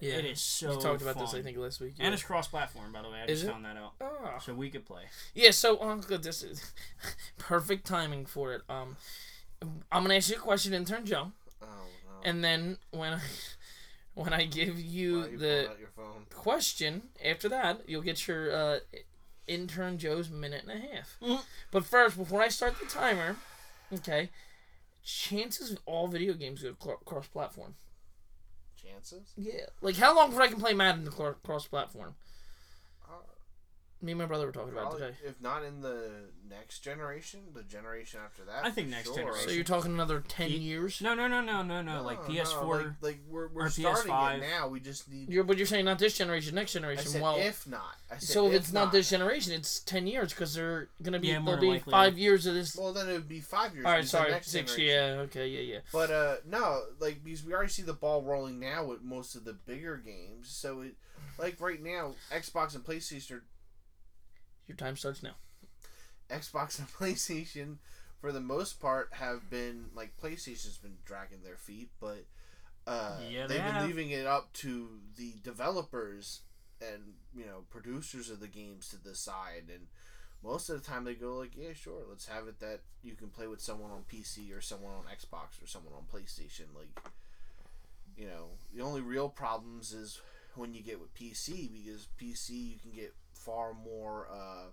[0.00, 0.14] Yeah.
[0.14, 0.76] it is so.
[0.76, 1.34] we talked about this.
[1.34, 1.94] I think last week.
[1.98, 3.18] And it's cross-platform, by the way.
[3.20, 3.52] I Is just it?
[3.52, 4.38] found that out, Ah.
[4.38, 5.02] so we could play.
[5.34, 6.00] Yeah, so um.
[6.08, 6.72] This is
[7.38, 8.62] perfect timing for it.
[8.68, 8.96] Um,
[9.90, 12.20] I'm gonna ask you a question, intern Joe, Oh no.
[12.24, 13.20] and then when I
[14.14, 16.26] when I give you are you the your phone?
[16.34, 18.78] question after that, you'll get your uh,
[19.46, 21.16] intern Joe's minute and a half.
[21.20, 21.42] Mhm.
[21.70, 23.36] But first, before I start the timer,
[23.92, 24.30] okay,
[25.02, 26.74] chances of all video games go
[27.04, 27.74] cross-platform.
[28.82, 29.32] Chances?
[29.36, 32.10] Yeah, like how long before I can play Madden cross-platform?
[32.10, 32.12] Uh,
[34.00, 35.14] Me and my brother were talking about it today.
[35.24, 36.08] if not in the
[36.48, 38.64] next generation, the generation after that.
[38.64, 39.16] I think next sure.
[39.16, 39.48] generation.
[39.48, 41.00] So you're talking another ten Ye- years?
[41.02, 42.02] No, no, no, no, no, no.
[42.04, 42.62] Like No, PS4.
[42.62, 44.36] no, like, like we're, we're starting PS5.
[44.36, 44.68] it now.
[44.68, 45.28] We just need.
[45.28, 47.06] You're, but you're saying not this generation, next I generation.
[47.06, 47.96] said well, if not.
[48.08, 51.18] I said so if if it's not, this generation, it's ten years because they're gonna
[51.18, 51.90] be Yeah, there'll be likely.
[51.90, 52.76] five years of this.
[52.76, 53.84] Well, then it would be five years.
[53.84, 54.76] All right, sorry, next six.
[54.76, 55.80] generation- Yeah, okay, yeah, yeah.
[55.92, 59.44] But uh, no, like because we already see the ball rolling now with most of
[59.44, 60.48] the bigger games.
[60.50, 60.94] So it,
[61.36, 63.44] like right now, Xbox and PlayStation, are,
[64.68, 65.34] Your time starts now.
[66.30, 67.76] Xbox and PlayStation,
[68.20, 72.24] for the most part, have been like PlayStation's been dragging their feet, but
[72.86, 76.42] uh, Yeah, they they've been leaving it up to the developers
[76.80, 79.64] and you know producers of the games to decide.
[79.68, 79.88] And
[80.44, 83.28] most of the time, they go like, "Yeah, sure, let's have it that you can
[83.28, 87.00] play with someone on PC or someone on Xbox or someone on PlayStation." Like,
[88.16, 90.20] you know, the only real problems is
[90.58, 94.28] when you get with PC because PC you can get far more.
[94.30, 94.70] Uh,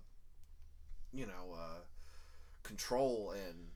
[1.12, 1.80] you know, uh,
[2.62, 3.68] control and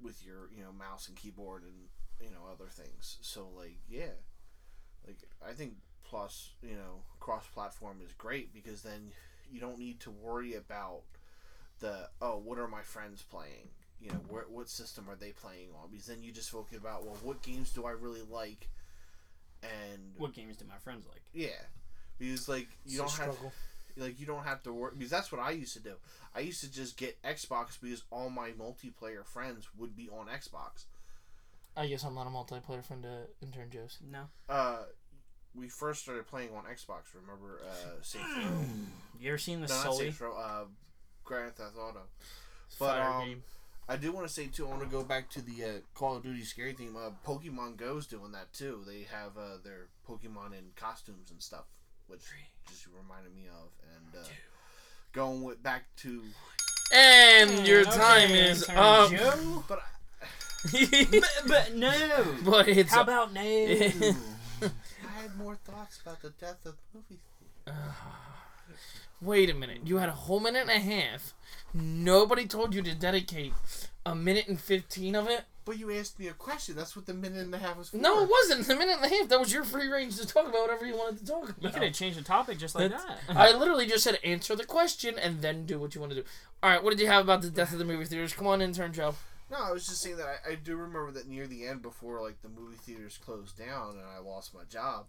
[0.00, 1.88] with your you know mouse and keyboard and
[2.20, 3.16] you know other things.
[3.22, 4.16] So like yeah,
[5.06, 9.12] like I think plus you know cross platform is great because then
[9.50, 11.02] you don't need to worry about
[11.80, 13.68] the oh what are my friends playing
[14.00, 17.04] you know where, what system are they playing on because then you just focus about
[17.04, 18.68] well what games do I really like
[19.62, 21.22] and What games do my friends like?
[21.32, 21.48] yeah
[22.18, 23.52] because like you It's don't have struggle.
[23.96, 25.94] like you don't have to work because that's what I used to do.
[26.34, 30.84] I used to just get Xbox because all my multiplayer friends would be on Xbox.
[31.76, 33.98] I guess I'm not a multiplayer friend to intern Joe's.
[34.10, 34.24] No.
[34.48, 34.78] Uh,
[35.54, 37.14] we first started playing on Xbox.
[37.14, 38.42] Remember, uh, Saints Row?
[39.20, 40.04] You ever seen the no, not Sully?
[40.06, 40.36] Saints Row.
[40.36, 40.64] Uh,
[41.24, 42.00] Grand Theft Auto.
[42.78, 43.42] But Fire um, game.
[43.88, 44.66] I do want to say too.
[44.66, 46.94] I want to go back to the uh, Call of Duty scary theme.
[46.96, 48.82] Uh, Pokemon Go's doing that too.
[48.86, 51.64] They have uh, their Pokemon in costumes and stuff,
[52.06, 52.20] which
[52.68, 53.70] just reminded me of.
[53.94, 54.28] And uh,
[55.12, 56.22] going with back to,
[56.92, 59.10] And your Okay, time is intern up.
[59.10, 59.64] Joe.
[59.68, 59.80] but
[60.72, 62.24] but, but no.
[62.44, 63.40] but it's How about no?
[63.42, 64.12] I,
[64.62, 67.20] I had more thoughts about the death of the movie.
[69.20, 69.78] Wait a minute.
[69.84, 71.34] You had a whole minute and a half.
[71.74, 73.52] Nobody told you to dedicate
[74.06, 75.44] a minute and fifteen of it.
[75.64, 76.76] But you asked me a question.
[76.76, 77.98] That's what the minute and a half was for.
[77.98, 78.66] No, it wasn't.
[78.66, 79.28] The minute and a half.
[79.28, 81.56] That was your free range to talk about whatever you wanted to talk about.
[81.62, 81.74] You about.
[81.74, 83.36] could have changed the topic just like That's- that.
[83.36, 86.26] I literally just said answer the question and then do what you want to do.
[86.62, 88.32] All right, what did you have about the death of the movie theaters?
[88.32, 89.14] Come on, intern Joe.
[89.50, 92.22] No, I was just saying that I, I do remember that near the end, before
[92.22, 95.08] like the movie theaters closed down and I lost my job,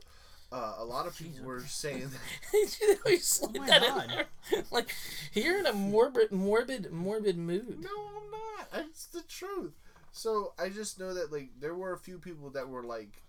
[0.52, 2.78] uh, a lot of people were saying that.
[2.82, 4.04] you know, you slid Oh my that God.
[4.04, 4.64] in there.
[4.72, 4.90] Like
[5.34, 7.80] you're in a morbid, morbid, morbid mood.
[7.82, 8.86] No, I'm not.
[8.88, 9.74] It's the truth.
[10.12, 13.22] So I just know that like there were a few people that were like,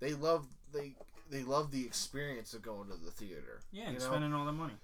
[0.00, 0.94] they love they
[1.30, 3.60] they love the experience of going to the theater.
[3.72, 4.04] Yeah, you and know?
[4.04, 4.74] spending all the money.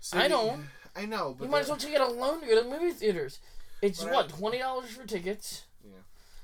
[0.00, 0.64] So I you- don't.
[0.94, 2.92] I know, but You might as well take it alone to go to the movie
[2.92, 3.40] theaters.
[3.82, 5.64] It's But I- what twenty dollars for tickets.
[5.84, 5.90] Yeah.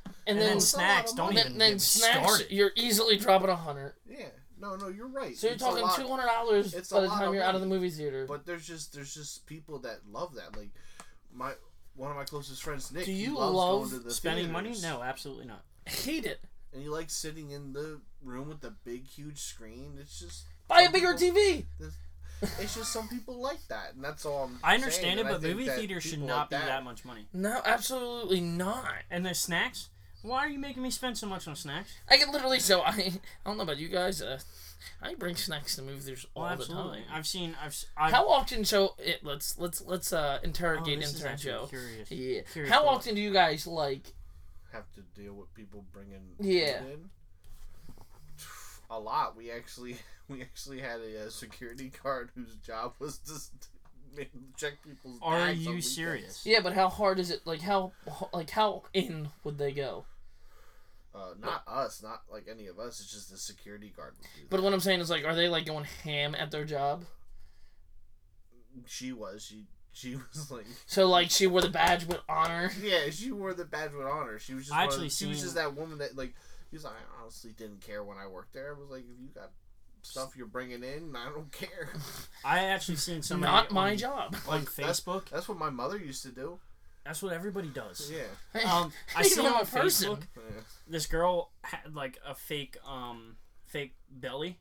[0.07, 1.37] And, And then, then It's a lot snacks don't money.
[1.37, 2.19] then, even then snacks.
[2.27, 2.51] started.
[2.51, 3.93] You're easily dropping a hundred.
[4.09, 4.27] Yeah.
[4.65, 5.37] No, no, you're right.
[5.37, 7.67] So you're It's talking two hundred dollars it's by the time you're out of the
[7.67, 8.25] movie theater.
[8.27, 10.57] But there's just there's just people that love that.
[10.57, 10.71] Like
[11.31, 11.53] my
[11.95, 13.05] one of my closest friends, Nick.
[13.05, 14.75] Do he you loves love going to the Spending money?
[14.81, 15.65] No, absolutely not.
[15.87, 16.41] hate it.
[16.73, 19.99] And he likes sitting in the room with the big, huge screen.
[20.01, 21.65] It's just Buy a bigger people- TV.
[22.59, 24.59] It's just some people like that, and that's all I'm.
[24.63, 27.05] I understand saying, it, and but movie that theaters should not like be that much
[27.05, 27.27] money.
[27.33, 29.03] No, absolutely not.
[29.11, 29.89] And the snacks?
[30.25, 31.93] Why are you making me spend so much on snacks?
[32.09, 33.13] I can literally so I I
[33.45, 34.23] don't know about you guys.
[34.23, 34.41] Uh,
[35.03, 36.99] I bring snacks to movie theaters all Well, the absolutely.
[37.01, 37.09] time.
[37.13, 37.55] I've seen.
[37.61, 37.69] I've.
[37.69, 38.65] s- I've How often?
[38.65, 41.67] So it, let's let's let's uh oh, interrogate this is intern Joe.
[41.69, 42.11] Curious.
[42.11, 42.41] Yeah.
[42.53, 42.95] Curious How to look.
[42.97, 44.15] often do you guys like?
[44.73, 46.23] have to deal with people bringing.
[46.41, 46.81] Yeah.
[46.81, 47.11] food in.
[48.91, 49.37] A lot.
[49.37, 49.97] We actually
[50.29, 54.25] we actually had a, uh security guard whose job was to
[54.57, 55.19] check people's.
[55.23, 55.95] Are bags you weekends.
[55.95, 56.43] serious?
[56.47, 57.41] Yeah, but how hard is it?
[57.47, 57.93] Like how
[58.33, 60.05] like how in would they go?
[61.15, 62.99] Uh, not us, not like any of us.
[63.01, 65.49] It's just the security guard would do But what I'm saying is like, are they
[65.49, 67.05] like going ham at their job?
[68.75, 68.83] that.
[68.91, 69.43] She was.
[69.45, 70.67] She she was like.
[70.87, 72.73] So like she wore the badge with honor.
[72.83, 74.39] Yeah, she wore the badge with honor.
[74.39, 74.75] She was just.
[74.75, 76.35] I one of- actually she was just that woman that like.
[76.71, 78.75] He was like, I honestly didn't care when I worked there.
[78.75, 79.53] I was like, if you got
[80.03, 81.91] stuff you're bringing in, I don't care.
[82.45, 84.37] I actually seen somebody Not my on, job.
[84.49, 85.29] on Like, that's- Facebook.
[85.31, 86.59] That's what my mother used to do.
[87.05, 88.11] That's what everybody does.
[88.13, 88.61] Yeah.
[88.73, 90.13] Um, I You seen on a person.
[90.17, 90.61] Facebook yeah.
[90.89, 93.37] this girl had like a fake um
[93.67, 94.59] fake belly,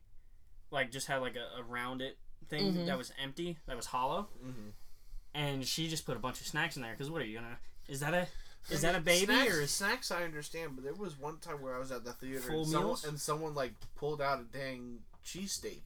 [0.72, 2.16] like just had like a, a rounded
[2.50, 2.86] thing Mhm.
[2.88, 4.70] that was empty, that was hollow, Mm-hmm.
[5.34, 6.94] and she just put a bunch of snacks in there.
[6.96, 7.58] Cause what are you gonna?
[7.88, 8.28] Is that a
[8.70, 10.12] is that a baby snacks, or is snacks?
[10.12, 12.98] I understand, but there was one time where I was at the theater and someone,
[13.08, 15.80] and someone like pulled out a dang cheesesteak.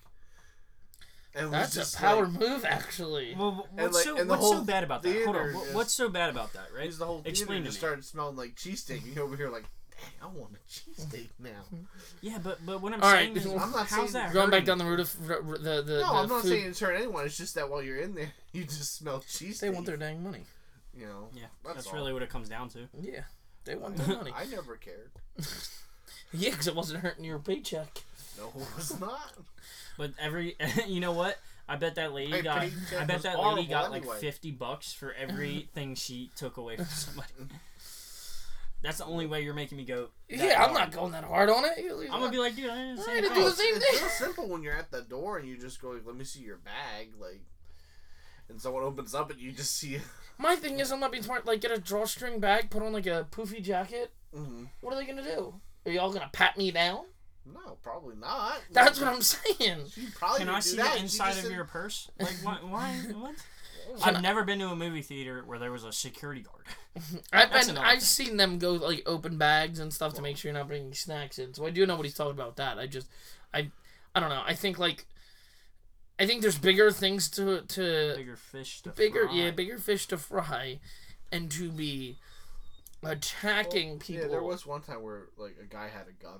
[1.35, 3.35] And That's just a power Like, move, actually.
[3.37, 5.23] well, what's like, so the what's so bad about that?
[5.25, 6.67] Hold on, theater what- is- so bad about that?
[6.73, 6.83] Right?
[6.83, 7.79] because the whole theater Explain to just me.
[7.87, 9.03] started smelling like cheesesteak.
[9.03, 11.61] And you're over here like, dang, I want a cheesesteak now.
[12.21, 14.49] Yeah, but but what I'm All saying right, is, I'm not how's saying- that Going
[14.49, 16.65] back down the route of r- r- the the, no, the I'm not food, saying
[16.67, 17.25] it's hurt anyone.
[17.25, 19.59] It's just that while you're in there, you just smell cheesesteak.
[19.59, 20.45] they want their dang money.
[20.95, 21.29] You know.
[21.35, 22.87] Yeah, That's that's, really what it comes down to.
[22.99, 23.21] Yeah,
[23.65, 24.31] they want their money.
[24.35, 25.11] I never cared.
[26.33, 28.01] Yeah, because it wasn't hurting your paycheck.
[28.37, 29.33] No, it was not.
[29.97, 30.55] But every,
[30.87, 31.37] you know what?
[31.69, 32.61] I bet that lady My got.
[32.61, 34.07] paycheck I bet that lady horrible got anyway.
[34.07, 37.29] like fifty bucks for everything she took away from somebody.
[38.83, 40.09] That's the only way you're making me go.
[40.29, 40.73] that Yeah, I'm hard.
[40.73, 41.73] not going that hard on it.
[42.11, 43.81] I'm gonna be like, dude, I didn't say I didn't do the same thing.
[43.81, 44.01] it's thing.
[44.01, 46.41] real simple when you're at the door and you just go, like, "Let me see
[46.41, 47.41] your bag," like,
[48.49, 49.99] and someone opens up and you just see.
[50.37, 51.47] My thing is, I'm not being smart.
[51.47, 54.11] Like, get a drawstring bag, put on like a poofy jacket.
[54.33, 54.65] Mm-hmm.
[54.81, 55.55] What are they gonna do?
[55.87, 57.05] Are y'all gonna pat me down?
[57.53, 58.61] No, probably not.
[58.71, 59.85] That's what I'm saying.
[59.91, 60.95] She probably Can I see that.
[60.95, 62.09] the inside just of said- your purse?
[62.19, 62.55] Like, why?
[62.61, 63.35] why what?
[64.01, 66.65] Can I've I- never been to a movie theater where there was a security guard.
[67.33, 67.99] I've been, I've thing.
[68.01, 71.39] seen them go like open bags and stuff to make sure you're not bringing snacks
[71.39, 71.53] in.
[71.53, 72.57] So I do know what he's talking about.
[72.57, 73.07] That I just,
[73.53, 73.71] I,
[74.13, 74.43] I don't know.
[74.45, 75.05] I think like,
[76.19, 79.35] I think there's bigger things to to Bigger fish to bigger fry.
[79.35, 80.79] yeah bigger fish to fry,
[81.31, 82.17] and to be
[83.03, 84.23] attacking people.
[84.23, 86.39] Yeah, there was one time where like a guy had a gun.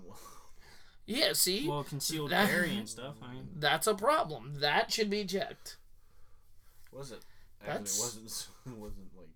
[1.07, 3.15] Yeah, see, Well, concealed That- carry and stuff.
[3.23, 4.59] I mean, that's a problem.
[4.59, 5.77] That should be checked.
[6.91, 7.23] was it?
[7.61, 8.47] Actually, That's- it wasn't.
[8.67, 9.29] It wasn't like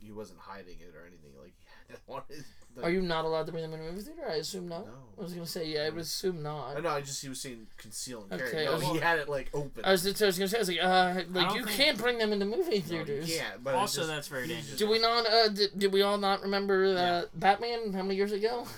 [0.00, 1.32] he wasn't hiding it or anything.
[1.42, 2.44] Like he had it on his.
[2.76, 4.28] Like, Are you not allowed to bring them in a movie theater?
[4.30, 4.86] I assume not.
[4.86, 4.92] No.
[5.18, 5.82] I was gonna say yeah.
[5.82, 6.82] I would assume I not.
[6.84, 6.90] know.
[6.90, 8.48] I just he was saying conceal and carry.
[8.50, 8.86] Okay, no, okay.
[8.86, 9.84] he had it like open.
[9.84, 12.18] I was, I was gonna say I was like uh like you think- can't bring
[12.18, 13.26] them into movie theaters.
[13.36, 13.64] can't.
[13.64, 14.78] But also just- that's very dangerous.
[14.78, 15.26] Do we not?
[15.28, 17.22] Uh, did, did we all not remember uh, Yeah.
[17.34, 17.92] Batman?
[17.92, 18.68] How many years ago?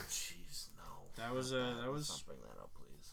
[1.20, 1.28] Oh, Jeez, no.
[1.28, 3.12] That was, uh, that Let's was- not bring that up, please.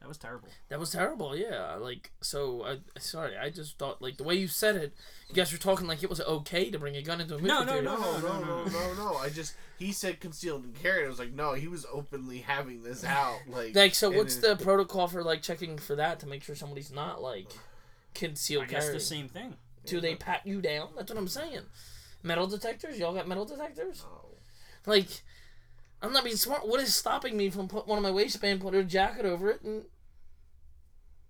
[0.00, 0.48] That was terrible.
[0.68, 1.36] That was terrible.
[1.36, 2.64] Yeah, like so.
[2.64, 3.36] I sorry.
[3.38, 4.92] I just thought like the way you said it.
[5.28, 7.48] You guys were talking like it was okay to bring a gun into a movie
[7.48, 7.82] No, no, theater.
[7.84, 8.64] No, no, no, no, no.
[8.64, 11.04] no, no, I just he said concealed and carried.
[11.04, 13.38] I was like, no, he was openly having this out.
[13.48, 16.42] Like, Like so, and what's it- the protocol for like checking for that to make
[16.42, 17.52] sure somebody's not like
[18.14, 18.98] concealed I guess carrying?
[18.98, 19.54] the same thing.
[19.86, 20.88] Do they pat you down?
[20.96, 21.62] That's what I'm saying.
[22.24, 22.98] Metal detectors?
[22.98, 24.04] Y'all got metal detectors?
[24.04, 24.92] No.
[24.92, 25.08] Like,
[26.02, 26.66] I'm not being smart.
[26.66, 29.62] What is stopping me from putting one of my waistband, put a jacket over it,
[29.62, 29.84] and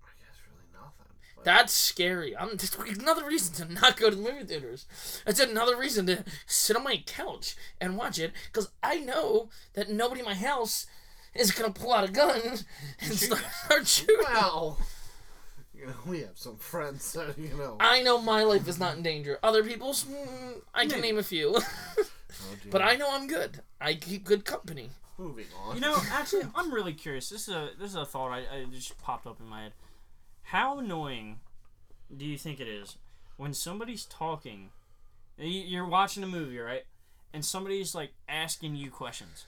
[0.03, 1.13] I guess really nothing.
[1.37, 2.37] But that's scary.
[2.37, 4.87] I'm just another reason to not go to the movie theaters.
[5.27, 9.91] It's another reason to sit on my couch and watch it because I know that
[9.91, 10.87] nobody in my house
[11.35, 12.41] is gonna pull out a gun
[13.01, 14.17] and start, start shooting.
[14.25, 14.79] well,
[15.75, 17.77] you know, we have some friends, so you know.
[17.81, 19.39] I know my life is not in danger.
[19.43, 21.59] Other people's, mm, I can name a few,
[22.43, 23.61] Oh, but I know I'm good.
[23.81, 24.91] I keep good company.
[25.19, 25.75] moving on.
[25.77, 27.29] You know, actually, I'm really curious.
[27.29, 29.73] This is a this is a thought I, I just popped up in my head.
[30.45, 31.41] How annoying
[32.15, 32.97] do you think it is
[33.37, 34.71] when somebody's talking?
[35.39, 36.83] You're watching a movie, right?
[37.33, 39.47] And somebody's like asking you questions.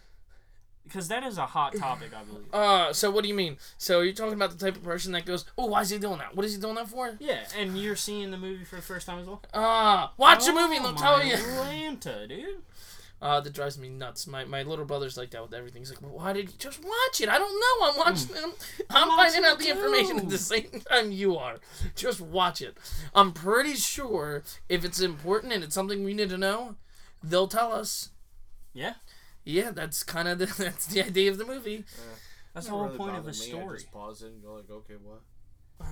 [0.85, 2.45] Because that is a hot topic, I believe.
[2.53, 3.57] Uh, so what do you mean?
[3.79, 6.19] So you're talking about the type of person that goes, "Oh, why is he doing
[6.19, 6.37] that?
[6.37, 9.07] What is he doing that for?" Yeah, and you're seeing the movie for the first
[9.07, 9.43] time as well.
[9.55, 11.35] Ah, watch a movie and Oh, they'll tell you.
[11.35, 12.63] Atlanta, dude.
[13.23, 14.27] Uh, that drives me nuts.
[14.27, 15.81] My my little brother's like that with everything.
[15.81, 17.29] He's like, well, "Why did you just watch it?
[17.31, 17.89] I don't know.
[17.89, 18.37] I'm watching.
[18.37, 18.53] I'm,
[18.91, 21.57] I'm I'm finding out the information at the same time you are.
[21.97, 22.77] Just watch it.
[23.15, 26.77] I'm pretty sure if it's important and it's something we need to know,
[27.23, 28.11] they'll tell us.
[28.75, 28.95] Yeah,
[29.45, 31.85] Yeah, that's kind of the, that's the idea of the movie.
[32.55, 33.47] that's the whole really point of a bothered me.
[33.47, 33.79] I story.
[33.79, 35.21] just pause it and go like, okay, what?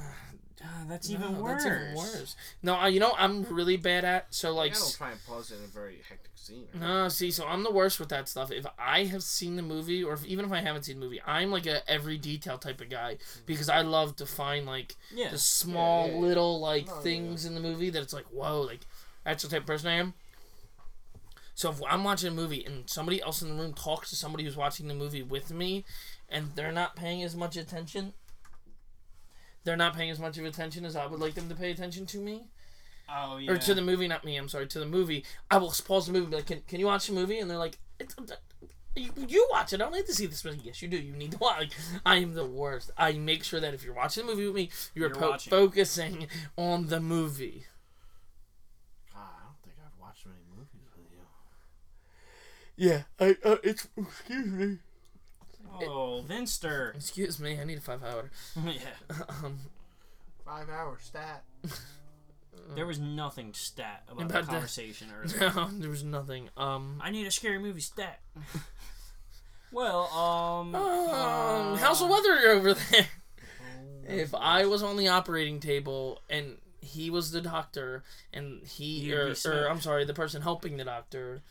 [0.64, 1.64] Ah, that's No, even worse.
[1.64, 2.36] That's even worse.
[2.62, 4.76] No, I- you know I'm really bad at so Like, like.
[4.76, 6.66] I don't try and pause it in a very hectic scene.
[6.74, 8.52] No, see, so I'm the worst with that stuff.
[8.52, 11.20] If I have seen the movie, or if, even if I haven't seen the movie,
[11.26, 15.30] I'm like a every detail type of guy because I love to find like Yeah.
[15.30, 16.26] the small Yeah, yeah, yeah.
[16.26, 18.80] little like No, yeah, things in the movie that it's like whoa, like
[19.24, 20.14] that's the type of person I am.
[21.54, 24.44] So if I'm watching a movie and somebody else in the room talks to somebody
[24.44, 25.84] who's watching the movie with me,
[26.28, 28.14] and they're not paying as much attention,
[29.64, 32.06] they're not paying as much of attention as I would like them to pay attention
[32.06, 32.44] to me
[33.08, 33.52] Oh yeah.
[33.52, 34.36] or to the movie, not me.
[34.36, 35.24] I'm sorry, to the movie.
[35.50, 37.50] I will pause the movie, and be like, "Can, can you watch the movie?" And
[37.50, 38.22] they're like, it's, uh,
[38.96, 39.80] you, "You watch it.
[39.80, 40.96] I don't need to see this movie." Yes, you do.
[40.96, 41.58] You need to watch.
[41.58, 41.72] Like,
[42.06, 42.90] I am the worst.
[42.96, 46.26] I make sure that if you're watching the movie with me, you're, You're po- focusing
[46.56, 47.66] on the movie.
[49.12, 51.18] God, I don't think I've watched many movies with you.
[52.76, 53.36] Yeah, I.
[53.44, 54.78] Uh, it's excuse me.
[55.82, 56.92] oh, Vinster.
[56.96, 57.58] Excuse me.
[57.60, 58.30] I need a five hour.
[58.64, 59.14] yeah.
[59.28, 59.58] um,
[60.44, 61.44] Five hour stat.
[62.76, 65.52] There was nothing stat about, About the the- conversation earlier.
[65.54, 66.48] no, there was nothing.
[66.56, 67.00] Um.
[67.02, 68.20] I need a scary movie stat.
[69.72, 70.74] well, um.
[70.74, 73.06] Um, uh, how's the weather over there?
[74.08, 79.00] Oh, If I was on the operating table and he was the doctor and he
[79.00, 79.70] You'd or, be or smoked.
[79.70, 81.42] I'm sorry, the person helping the doctor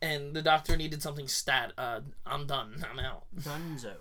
[0.00, 2.84] and the doctor needed something stat, uh, I'm done.
[2.90, 3.24] I'm out.
[3.36, 3.94] Dunzo.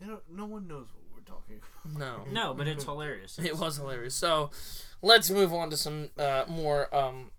[0.00, 1.98] They don't, no one knows what we're talking about.
[1.98, 2.32] No.
[2.32, 3.38] No, but it's hilarious.
[3.38, 4.14] It was hilarious.
[4.14, 4.50] So
[5.02, 7.30] let's move on to some uh, more um,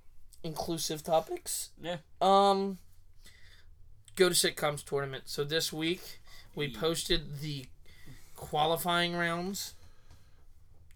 [0.44, 1.70] inclusive topics.
[1.82, 1.98] Yeah.
[2.22, 2.80] Um
[4.16, 5.24] go to sitcoms tournament.
[5.28, 6.20] So this week
[6.56, 7.68] we posted the
[8.36, 9.76] qualifying rounds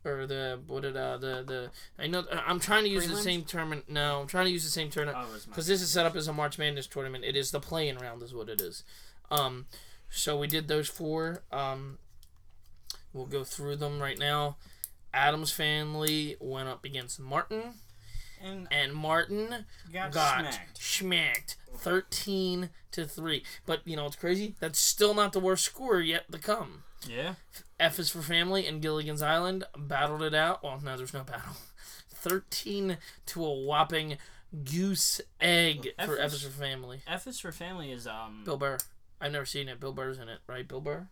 [0.05, 3.43] or the what did uh the the I know I'm trying to use the same
[3.43, 5.81] term no I'm trying to use the same term Oh, it was my- because this
[5.81, 7.23] is set up as a March Madness tournament.
[7.23, 8.83] It is the play-in round, is what it is.
[9.31, 9.65] Um,
[10.09, 11.41] so we did those four.
[11.51, 11.97] Um,
[13.13, 14.57] we'll go through them right now.
[15.13, 17.75] Addams family went up against Martin,
[18.41, 20.79] and and Martin got, got smacked.
[20.79, 23.43] schmacked, thirteen to three.
[23.65, 24.55] But you know what's crazy?
[24.59, 26.83] That's still not the worst score yet to come.
[27.07, 27.35] Yeah.
[27.79, 30.63] F is for family and Gilligan's Island battled it out.
[30.63, 31.53] Well, no, there's no battle.
[32.09, 34.17] Thirteen to a whopping
[34.63, 37.01] goose egg F for F is- is for family.
[37.07, 38.43] F is for family is um.
[38.45, 38.77] Bill Burr.
[39.19, 39.79] I've never seen it.
[39.79, 40.67] Bill Burr's in it, right?
[40.67, 41.07] Bill Burr.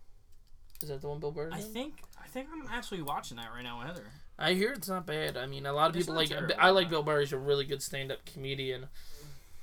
[0.82, 1.64] Is that the one Bill Burr's I in?
[1.64, 4.06] think I think I'm actually watching that right now with Heather.
[4.40, 5.38] I hear it's not bad.
[5.38, 6.30] I mean, a lot of It's people like.
[6.30, 6.56] terrible.
[6.58, 7.20] I like Bill Burr.
[7.20, 8.88] He's a really good stand-up comedian.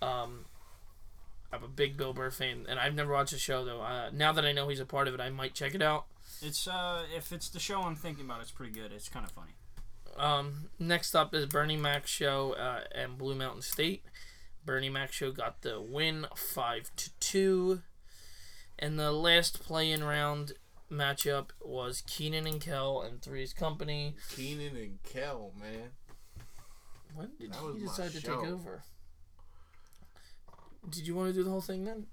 [0.01, 0.45] Um,
[1.53, 3.81] I'm a big Bill Burr fan, and I've never watched the show though.
[3.81, 6.05] Uh, now that I know he's a part of it, I might check it out.
[6.43, 8.93] It's uh if it's the show I'm thinking about, it's pretty good.
[8.93, 9.53] It's kind of funny.
[10.17, 14.03] Um, next up is Bernie Mac show uh, and Blue Mountain State.
[14.65, 17.83] Bernie Mac show got the win five to two,
[18.79, 20.53] and the last play-in round
[20.91, 24.17] matchup was Kenan and Kel and Three's Company.
[24.35, 25.91] Kenan and Kel, man.
[27.15, 28.41] When did That he decide to show.
[28.41, 28.83] take over?
[30.91, 32.07] Did you want to do the whole thing then?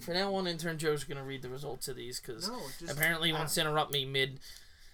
[0.00, 3.32] For now on, intern Joe's gonna read the results of these because No, apparently he
[3.34, 4.40] wants to interrupt me mid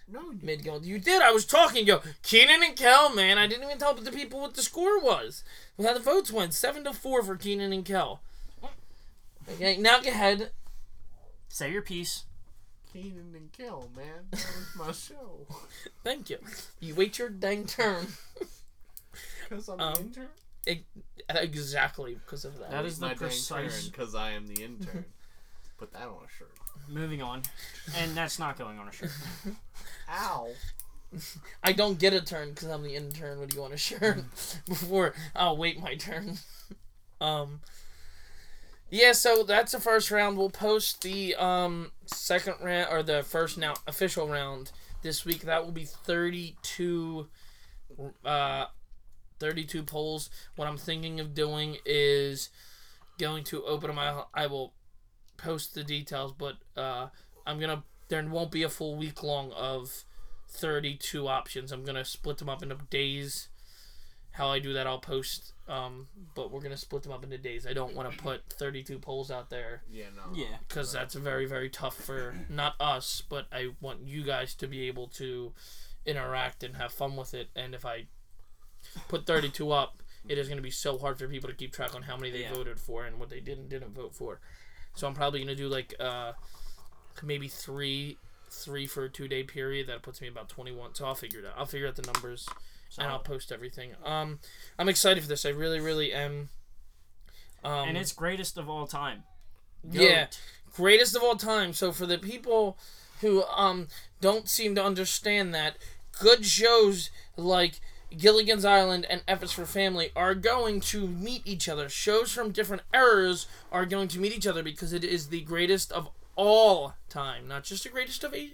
[0.07, 0.83] No, you- mid going.
[0.83, 1.21] You did.
[1.21, 1.85] I was talking.
[1.85, 3.37] Go Kenan and Kel, man.
[3.37, 5.43] I didn't even tell the people what the score was.
[5.81, 6.53] How the votes went.
[6.53, 8.19] Seven to four for Kenan and Kel.
[9.51, 10.51] Okay, now go ahead.
[11.47, 12.23] Say your piece.
[12.93, 14.25] Kenan and Kel, man.
[14.31, 15.47] That was my show.
[16.03, 16.37] Thank you.
[16.79, 18.07] You wait your dang turn.
[19.49, 20.27] Because I'm Um, the intern.
[21.29, 22.71] Exactly because of that.
[22.71, 25.05] That is the my dang turn precise- because I am the intern.
[25.77, 26.51] Put that on a shirt.
[26.89, 27.43] Moving on,
[27.95, 29.11] and that's not going on a shirt.
[30.09, 30.49] Ow.
[31.63, 34.23] I don't get a turn because I'm the intern when you want a shirt
[34.67, 36.37] before I'll wait my turn.
[37.21, 37.61] um.
[38.91, 40.35] Yeah, so that's the first round.
[40.37, 44.71] We'll post the um second round or the first now official round
[45.03, 45.41] this week.
[45.41, 47.27] That will be 32
[48.25, 48.65] uh
[49.39, 50.29] 32 polls.
[50.55, 52.49] What I'm thinking of doing is
[53.17, 54.73] going to open my I will
[55.37, 57.07] post the details, but uh
[57.45, 60.03] I'm going to there won't be a full week long of
[60.49, 61.71] 32 options.
[61.71, 63.49] I'm gonna split them up into days.
[64.31, 65.53] How I do that, I'll post.
[65.67, 67.67] Um, but we're gonna split them up into days.
[67.67, 70.35] I don't want to put 32 polls out there Yeah, no.
[70.35, 70.57] Yeah.
[70.67, 74.87] because that's very very tough for not us, but I want you guys to be
[74.87, 75.53] able to
[76.05, 77.49] interact and have fun with it.
[77.55, 78.07] And if I
[79.07, 82.03] put 32 up, it is gonna be so hard for people to keep track on
[82.03, 82.53] how many they Yeah.
[82.53, 84.39] voted for and what they did and didn't vote for.
[84.95, 86.33] So I'm probably gonna do like uh,
[87.23, 88.17] maybe three
[88.51, 89.87] three for a two day period.
[89.87, 90.95] That puts me about 21.
[90.95, 91.53] So I'll figure it out.
[91.57, 92.47] I'll figure out the numbers
[92.97, 93.91] and I'll post everything.
[94.03, 94.39] Um,
[94.79, 95.45] I'm excited for this.
[95.45, 96.49] I really, really am.
[97.63, 99.23] Um, and it's greatest of all time.
[99.89, 100.27] yeah,
[100.73, 101.73] greatest of all time.
[101.73, 102.77] So for the people
[103.21, 103.87] who um
[104.21, 105.77] don't seem to understand that
[106.19, 107.79] good shows like
[108.17, 111.89] Gilligan's Island and F is for Family are going to meet each other.
[111.89, 115.91] Shows from different eras are going to meet each other because it is the greatest
[115.91, 118.51] of all time, not just the greatest of a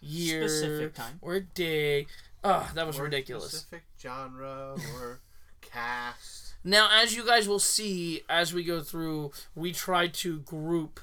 [0.00, 1.18] year Specific time.
[1.22, 2.06] or day.
[2.42, 3.50] Ah, that was Or ridiculous.
[3.52, 5.20] Specific genre or
[5.60, 6.54] cast.
[6.62, 11.00] Now, as you guys will see as we go through, we try to group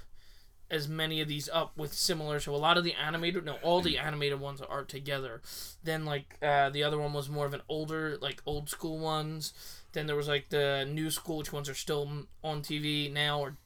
[0.72, 2.40] as many of these up with similar.
[2.40, 5.42] So a lot of the animated, no, all the animated ones are together.
[5.84, 9.54] Then like uh, the other one was more of an older, like old school ones.
[9.92, 12.10] Then there was like the new school, which ones are still
[12.44, 13.58] on TV now or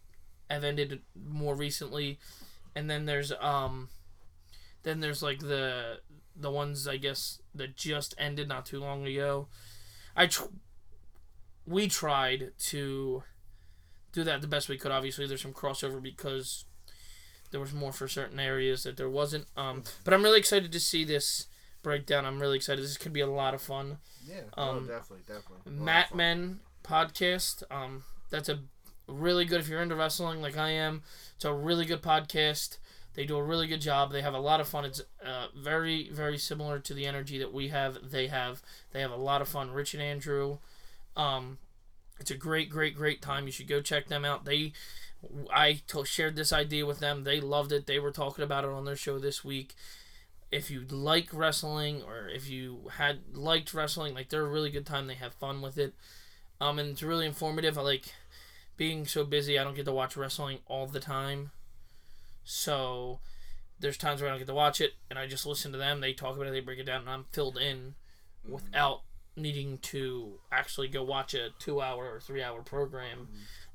[0.49, 2.17] have ended more recently.
[2.75, 3.89] And then there's um,
[4.83, 5.99] then there's like the
[6.35, 9.47] the ones I guess that just ended not too long ago.
[10.15, 10.43] I tr-
[11.67, 13.23] we tried to
[14.11, 14.91] do that the best we could.
[14.91, 16.65] Obviously, there's some crossover because
[17.55, 19.45] there was more for certain areas that there wasn't.
[19.55, 21.47] Um, but I'm really excited to see this
[21.83, 22.25] breakdown.
[22.25, 22.83] I'm really excited.
[22.83, 23.99] This could be a lot of fun.
[24.27, 24.41] Yeah.
[24.57, 25.71] Um, oh, definitely, definitely.
[25.71, 26.13] Mat.
[26.13, 27.63] Men podcast.
[27.71, 28.59] Um, that's a
[29.07, 31.03] really good if you're into wrestling like I am.
[31.37, 32.77] It's a really good podcast.
[33.13, 34.11] They do a really good job.
[34.11, 34.83] They have a lot of fun.
[34.83, 38.11] It's uh, very very similar to the energy that we have.
[38.11, 39.71] They have they have a lot of fun.
[39.71, 40.57] Rich and Andrew.
[41.15, 41.59] Um,
[42.19, 43.45] it's a great great great time.
[43.45, 44.43] You should go check them out.
[44.43, 44.73] They
[45.53, 47.23] I shared this idea with them.
[47.23, 47.87] They loved it.
[47.87, 49.75] They were talking about it on their show this week.
[50.51, 54.85] If you like wrestling or if you had liked wrestling, like they're a really good
[54.85, 55.07] time.
[55.07, 55.93] They have fun with it.
[56.61, 57.77] Um, and it's really informative.
[57.77, 58.13] I like
[58.77, 59.57] being so busy.
[59.57, 61.51] I don't get to watch wrestling all the time.
[62.43, 63.19] So
[63.79, 65.99] there's times where I don't get to watch it, and I just listen to them.
[65.99, 67.95] They talk about it, they break it down, and I'm filled in
[68.47, 69.01] without
[69.35, 73.27] needing to actually go watch a two hour or three hour program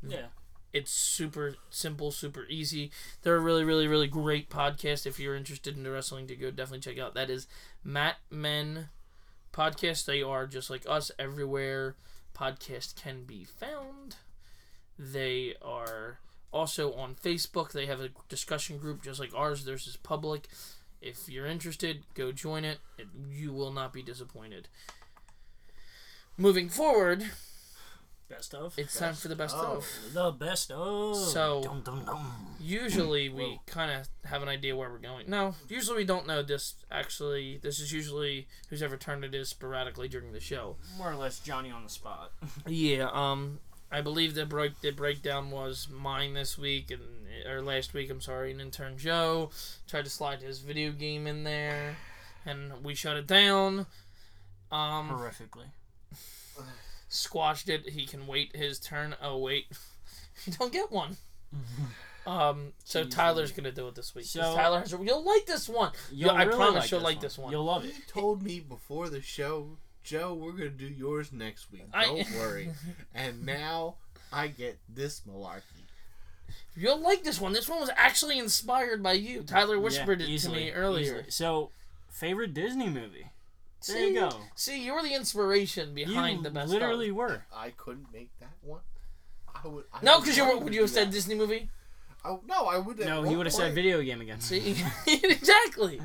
[0.07, 0.27] Yeah.
[0.73, 2.91] It's super simple, super easy.
[3.23, 5.07] They're a really, really, really great podcast.
[5.07, 7.15] If you're interested in the wrestling to go, definitely check out.
[7.15, 7.47] That is
[7.83, 8.89] Mat Men
[9.53, 10.05] Podcast.
[10.05, 11.97] They are just like us everywhere
[12.41, 14.17] podcast can be found.
[14.99, 16.19] They are
[16.53, 17.73] also on Facebook.
[17.73, 19.65] They have a discussion group just like ours.
[19.65, 20.49] Theirs is public.
[21.01, 22.79] If you're interested, go join it.
[22.99, 24.69] it you will not be disappointed.
[26.37, 27.31] Moving forward,
[28.31, 28.73] Best of.
[28.79, 29.79] it's time for the best of.
[29.79, 30.15] of.
[30.15, 31.17] the best of.
[31.17, 32.33] So- Dum, dum, dum.
[32.61, 35.29] Usually we kind of have an idea where we're going.
[35.29, 36.75] No, usually we don't know this.
[36.93, 40.77] Actually, this is usually whose ever turn it is sporadically during the show.
[40.97, 42.31] more or less Johnny on the spot.
[42.69, 43.09] Yeah.
[43.13, 43.59] Um,
[43.91, 47.03] I believe the break the breakdown was mine this week and
[47.49, 48.09] or last week.
[48.11, 48.53] I'm sorry.
[48.53, 49.51] And intern Joe
[49.89, 51.97] tried to slide his video game in there,
[52.47, 53.87] and we shut it down.
[54.71, 55.71] Um, Horrifically.
[57.11, 57.91] squashed it.
[57.91, 59.15] He can wait his turn.
[59.23, 59.67] Oh wait,
[60.47, 61.19] you don't get one.
[62.27, 63.11] Um, so Jeez.
[63.13, 64.27] Tyler's gonna do it this week.
[64.27, 64.93] So- Tyler has.
[64.93, 65.91] You'll like this one.
[66.13, 67.23] You'll I really promise like you'll this like one.
[67.23, 67.53] this one.
[67.53, 67.95] You'll love it.
[67.97, 71.91] You told me before the show, Joe, we're gonna do yours next week.
[71.91, 72.71] Don't worry.
[73.15, 73.97] And now
[74.31, 75.63] I get this malarkey.
[76.77, 77.55] You'll like this one.
[77.55, 79.43] This one was actually inspired by you.
[79.43, 81.03] Tyler whispered Yeah, it easily, to me earlier.
[81.05, 81.31] easily.
[81.31, 81.71] So,
[82.11, 83.30] favorite Disney movie?
[83.87, 84.09] There See?
[84.09, 84.31] you go.
[84.55, 86.69] See, you're the inspiration behind you the best.
[86.69, 87.17] You literally of.
[87.17, 87.45] were.
[87.55, 88.81] I couldn't make that one.
[89.63, 89.85] I would.
[89.93, 91.13] I No, because you were, would you have said that.
[91.13, 91.71] Disney movie?
[92.25, 92.99] I, no, I would.
[92.99, 94.41] Have No, he would have said video game again.
[94.41, 96.01] See, exactly.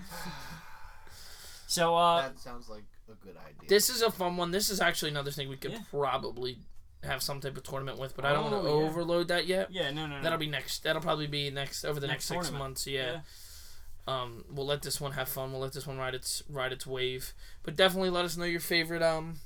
[1.67, 3.67] So, uh, That sounds like a good idea.
[3.69, 4.51] This is a fun one.
[4.51, 5.79] This is actually another thing we could Yeah.
[5.91, 6.59] probably
[7.03, 8.85] have some type of tournament with, but I don't want to Oh, yeah.
[8.88, 9.71] overload that yet.
[9.71, 10.23] yeah, no, no, no.
[10.23, 10.83] That'll be next.
[10.83, 12.59] That'll probably be next over the next, Next six tournament.
[12.69, 12.88] months.
[12.88, 13.19] Yeah.
[14.07, 15.51] Um, we'll let this one have fun.
[15.51, 17.33] We'll let this one ride its ride its wave.
[17.63, 19.37] But definitely let us know your favorite um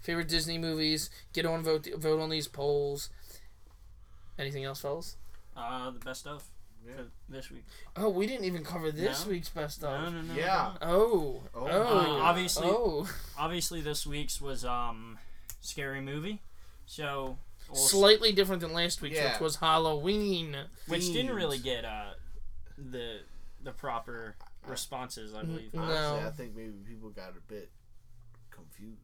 [0.00, 1.08] favorite Disney movies.
[1.32, 3.10] Get on vote vote on these polls.
[4.38, 5.16] Anything else, fellas?
[5.56, 6.42] Uh, the best of
[6.86, 6.94] Yeah.
[7.28, 7.64] this week.
[7.96, 9.32] Oh, we didn't even cover this No.
[9.32, 10.02] week's best stuff.
[10.02, 10.34] No, no, no.
[10.34, 10.74] Yeah.
[10.80, 11.42] Oh.
[11.54, 11.98] Oh, Oh.
[11.98, 13.08] Uh, obviously- Oh.
[13.38, 15.18] Obviously, this week's was um,
[15.60, 16.40] scary movie.
[16.86, 17.36] So,
[17.68, 19.32] we'll s- Slightly different than last week's, Yeah.
[19.32, 20.56] which was Halloween.
[20.86, 22.14] which didn't really get uh,
[22.78, 23.20] the
[23.62, 25.72] the proper responses, I believe.
[25.72, 26.26] Mm, Honestly, No.
[26.26, 27.70] I think maybe people got a bit
[28.50, 28.96] confused.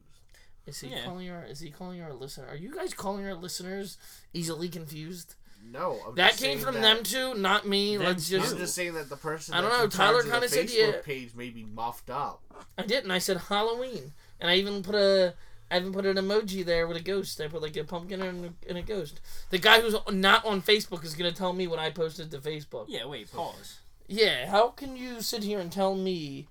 [0.67, 1.05] Is he Yeah.
[1.05, 1.45] calling our?
[1.45, 2.47] Is he calling our listener?
[2.49, 3.99] Are you guys calling our listeners
[4.33, 5.35] easily confused?
[5.63, 7.99] No, I'm That just came from that- them too, not me.
[7.99, 8.53] Let's just.
[8.53, 9.55] I'm just saying that the person.
[9.55, 11.01] I don't know, Tyler kinda said Facebook yeah.
[11.03, 12.43] page may be muffed up.
[12.79, 13.11] I didn't.
[13.11, 15.35] I said Halloween, and I even put a.
[15.69, 17.41] I even put an emoji there with a ghost.
[17.41, 19.21] I put like a pumpkin and a, and a ghost.
[19.51, 22.85] The guy who's not on Facebook is gonna tell me what I posted to Facebook.
[22.89, 23.79] Yeah, wait, pause.
[24.09, 26.47] Yeah, how can you sit here and tell me?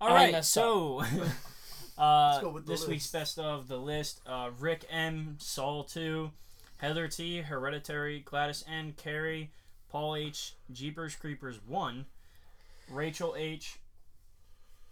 [0.00, 1.02] All right, I right, messed so
[1.98, 6.30] uh, go with the this week's best of the list: uh, Rick M, Saw Two,
[6.78, 9.50] Heather T, Hereditary, Gladys N, Carrie,
[9.90, 12.06] Paul H, Jeepers Creepers One,
[12.90, 13.78] Rachel H.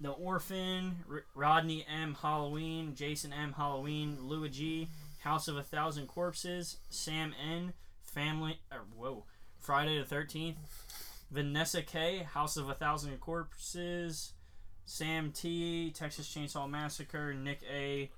[0.01, 2.17] The Orphan, R- Rodney M.
[2.23, 3.55] Halloween, Jason M.
[3.57, 4.89] Halloween, Louis G.
[5.21, 7.73] House of a Thousand Corpses, Sam N.
[8.05, 8.61] Family.
[8.71, 9.25] Uh, whoa.
[9.59, 10.57] Friday the Thirteenth.
[11.31, 12.19] Vanessa K.
[12.23, 14.33] House of a Thousand Corpses,
[14.87, 15.91] Sam T.
[15.91, 18.11] Texas Chainsaw Massacre, Nick A.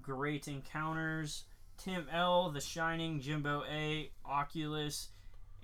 [0.00, 1.44] Grave Encounters,
[1.76, 2.50] Tim L.
[2.50, 4.10] The Shining, Jimbo A.
[4.24, 5.08] Oculus,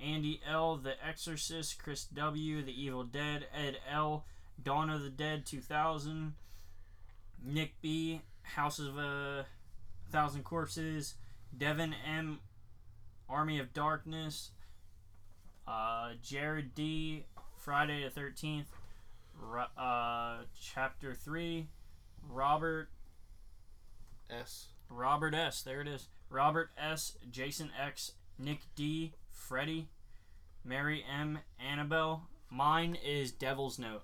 [0.02, 0.76] Andy L.
[0.76, 2.62] The Exorcist, Chris W.
[2.62, 4.26] The Evil Dead, Ed L.
[4.62, 6.34] Dawn of the Dead 2000,
[7.44, 8.20] Nick B.
[8.42, 9.46] House of a
[10.10, 11.14] Thousand Corpses,
[11.56, 12.40] Devin M.
[13.28, 14.50] Army of Darkness,
[15.66, 17.24] uh, Jared D.
[17.58, 18.66] Friday the 13th,
[19.40, 21.66] Ro- uh, Chapter 3,
[22.28, 22.88] Robert
[24.30, 24.66] S.
[24.88, 25.62] Robert S.
[25.62, 26.08] There it is.
[26.30, 27.16] Robert S.
[27.30, 28.12] Jason X.
[28.38, 29.14] Nick D.
[29.30, 29.88] Freddie.
[30.64, 31.40] Mary M.
[31.58, 32.28] Annabelle.
[32.50, 34.02] Mine is Devil's Note.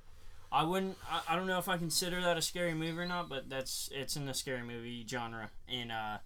[0.50, 0.98] I wouldn't.
[1.10, 3.88] I, I don't know if I consider that a scary movie or not, but that's
[3.92, 6.18] it's in the scary movie genre in uh,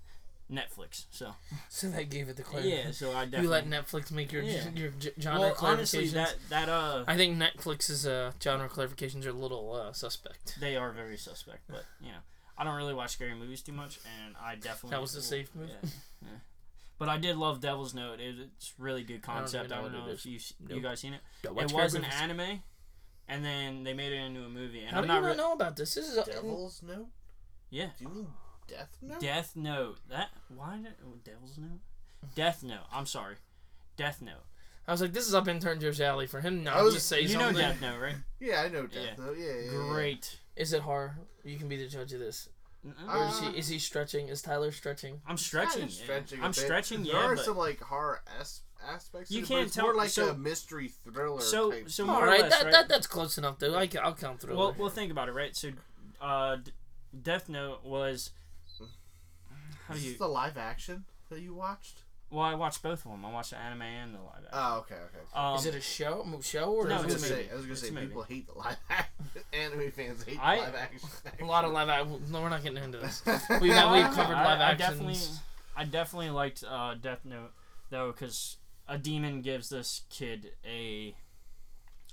[0.51, 1.07] Netflix.
[1.11, 1.35] So
[1.69, 3.43] So that gave it the clar- yeah, so I definitely.
[3.45, 4.69] You let Netflix make your Yeah.
[4.75, 5.73] your j- genre well, clarifications.
[5.73, 10.59] honestly, that that uh, I think Netflix's uh, genre clarifications are a little uh, suspect.
[10.61, 11.63] they are very suspect.
[11.69, 12.19] But you know,
[12.57, 15.55] I don't really watch scary movies too much, and I definitely That was a safe
[15.55, 15.69] move.
[15.83, 15.91] Yeah,
[16.23, 16.29] yeah.
[16.99, 18.21] But I did love Devil's Note.
[18.21, 19.73] It, it's really good I don't concept.
[19.73, 20.55] I don't know if is.
[20.69, 21.21] you you guys seen it.
[21.43, 22.15] It was an movies.
[22.21, 22.63] anime,
[23.29, 24.81] and then they made it into a movie.
[24.85, 25.95] And How I'm do you not not re- know about this?
[25.95, 27.09] This is a, Devil's Note?
[27.69, 28.27] Yeah, Do you mean
[28.69, 29.21] Death Note?
[29.21, 29.99] Death Note.
[30.09, 31.81] That why did oh, Devil's Note?
[32.35, 32.87] Death Note.
[32.93, 33.37] I'm sorry,
[33.97, 34.45] Death Note.
[34.89, 36.95] I was like, this is up in Turn Joe's alley for him not I was-
[36.95, 37.53] to say you know.
[37.53, 38.15] Death Note, right?
[38.41, 39.25] yeah, I know Death Yeah.
[39.25, 39.37] Note.
[39.39, 39.89] Yeah, yeah, yeah.
[39.93, 40.39] Great.
[40.57, 41.19] Is it horror?
[41.45, 42.49] You can be the judge of this.
[42.85, 44.29] Or is Uh, he is he stretching?
[44.29, 45.15] Is Tyler stretching?
[45.27, 45.83] I'm Kinda stretching.
[45.83, 45.89] yeah.
[45.89, 46.41] stretching.
[46.41, 46.57] a I'm bit.
[46.57, 47.03] stretching.
[47.03, 49.31] There Yeah, are but some like horror as- aspects.
[49.33, 51.41] You to it, can't but it's tell- More like so- a mystery thriller.
[51.41, 51.91] so type.
[51.91, 52.73] so All or right, less, that, right?
[52.73, 53.75] that that's close enough though.
[53.75, 54.57] I, will count through.
[54.57, 55.57] Well, well, think about it, right?
[55.57, 55.71] So,
[56.21, 56.73] uh, D-
[57.23, 58.31] Death Note was.
[59.87, 60.11] How do Is you?
[60.13, 62.03] this the live action that you watched?
[62.29, 63.25] Well, I watched both of them.
[63.25, 64.51] I watched the anime and the live action.
[64.53, 65.25] Oh, okay, okay.
[65.33, 67.45] Um, is it a show mo- show or No, I was is it's gonna it
[67.45, 69.15] a say, I was gonna say people hate the live action.
[69.53, 71.09] Anime fans hate I- live action.
[71.41, 71.89] a lot of live?
[71.89, 73.23] act- No, we're not getting into this.
[73.27, 73.63] We've action.
[73.63, 74.79] we've I- covered I- live I actions.
[74.91, 75.19] definitely,
[75.77, 77.53] I definitely liked uh, Death Note
[77.91, 78.57] though, because
[78.89, 81.15] a demon gives this kid a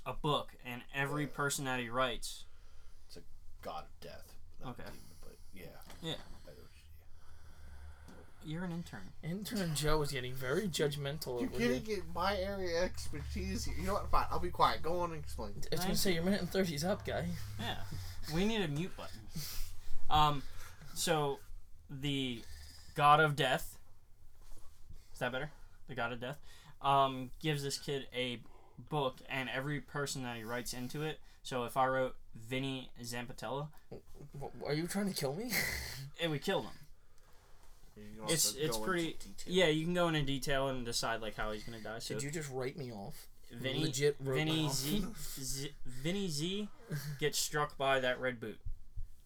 [0.06, 2.44] a book, and every person that he writes.
[3.08, 3.20] It's a
[3.62, 4.32] god of Death.
[4.62, 4.84] Not Okay.
[4.84, 5.64] demon, but yeah.
[6.02, 6.14] Yeah.
[8.46, 9.00] I know what You're an intern.
[9.22, 11.80] Intern Joe is getting very judgmental You over You're here.
[11.80, 13.64] getting my area expertise.
[13.64, 13.74] here.
[13.78, 14.10] You know what?
[14.10, 14.26] Fine.
[14.30, 14.82] I'll be quiet.
[14.82, 15.52] Go on and explain.
[15.72, 17.26] I was gonna say your minute and thirty's up, guy.
[17.60, 17.76] Yeah,
[18.34, 19.20] we need a mute button.
[20.10, 20.42] Um,
[20.94, 21.38] so
[21.90, 22.42] the
[22.94, 23.78] god of death.
[25.12, 25.50] Is that better?
[25.88, 26.38] The god of death.
[26.82, 28.40] Um, gives this kid a
[28.90, 31.18] book, and every person that he writes into it.
[31.42, 33.68] So if I wrote Vinny Zampatello,
[34.40, 35.50] Wh- Are you trying to kill me?
[36.20, 36.72] it would kill him.
[37.96, 39.16] You don't It's it's pretty.
[39.20, 39.46] detail.
[39.54, 41.98] Yeah, you can go into detail and decide like how he's gonna die.
[42.00, 43.26] So Did you just write me off?
[43.52, 44.74] Vinny legit wrote me Vinny off?
[44.74, 45.04] Z,
[45.40, 46.68] Z Vinny Z
[47.20, 48.58] gets struck by that red boot,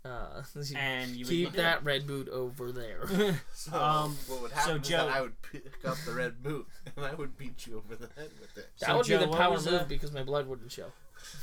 [0.05, 0.43] Uh,
[0.77, 3.07] and you would keep get- that red boot over there.
[3.55, 6.43] So Um, what would so happen is Joe- that I would pick up the red
[6.43, 6.67] boot
[6.97, 8.69] and I would beat you over the head with it.
[8.81, 10.73] That So, would Joe, be the what power was, move uh, because my blood wouldn't
[10.73, 10.93] show.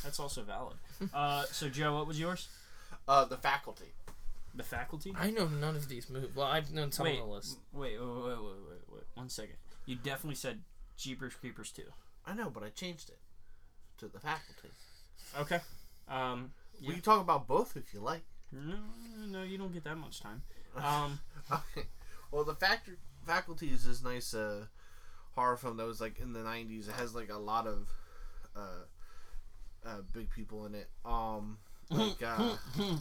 [0.03, 0.77] That's also valid.
[1.13, 2.47] Uh, so Joe, what was yours?
[3.07, 3.93] Uh, the faculty.
[4.55, 5.13] The faculty.
[5.17, 6.33] I know none of these moves.
[6.35, 7.57] Well, I've known some Wait, on the list.
[7.73, 9.55] wait, wait, wait, wait, wait, wait, one second.
[9.85, 10.61] You definitely said
[10.97, 11.91] Jeepers Creepers too.
[12.25, 13.19] I know, but I changed it
[13.97, 14.69] to the faculty.
[15.37, 15.59] Okay.
[16.07, 16.51] Um.
[16.81, 16.93] We Yeah.
[16.93, 18.23] can talk about both if you like.
[18.51, 18.77] No,
[19.27, 20.41] no, you don't get that much time.
[20.77, 21.19] Um.
[21.51, 21.87] Okay.
[22.31, 24.65] Well, the factor faculty is this nice uh,
[25.35, 26.89] horror film that was like in the '90s.
[26.89, 27.87] It has like a lot of
[28.55, 28.83] uh,
[29.85, 30.89] uh, big people in it.
[31.05, 31.57] Um,
[31.89, 32.55] like uh,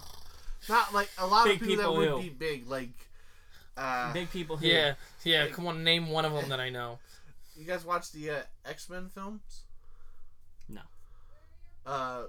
[0.69, 2.15] not like a lot Big of people, people that who?
[2.17, 2.69] would be big.
[2.69, 2.91] Like,
[3.77, 4.67] uh, Big people who.
[4.67, 4.95] Yeah,
[5.25, 5.47] yeah.
[5.49, 6.99] Come on, name one of them that I know.
[7.57, 9.63] you guys watch the uh, X Men films?
[10.69, 10.81] No.
[11.87, 12.29] Uh, the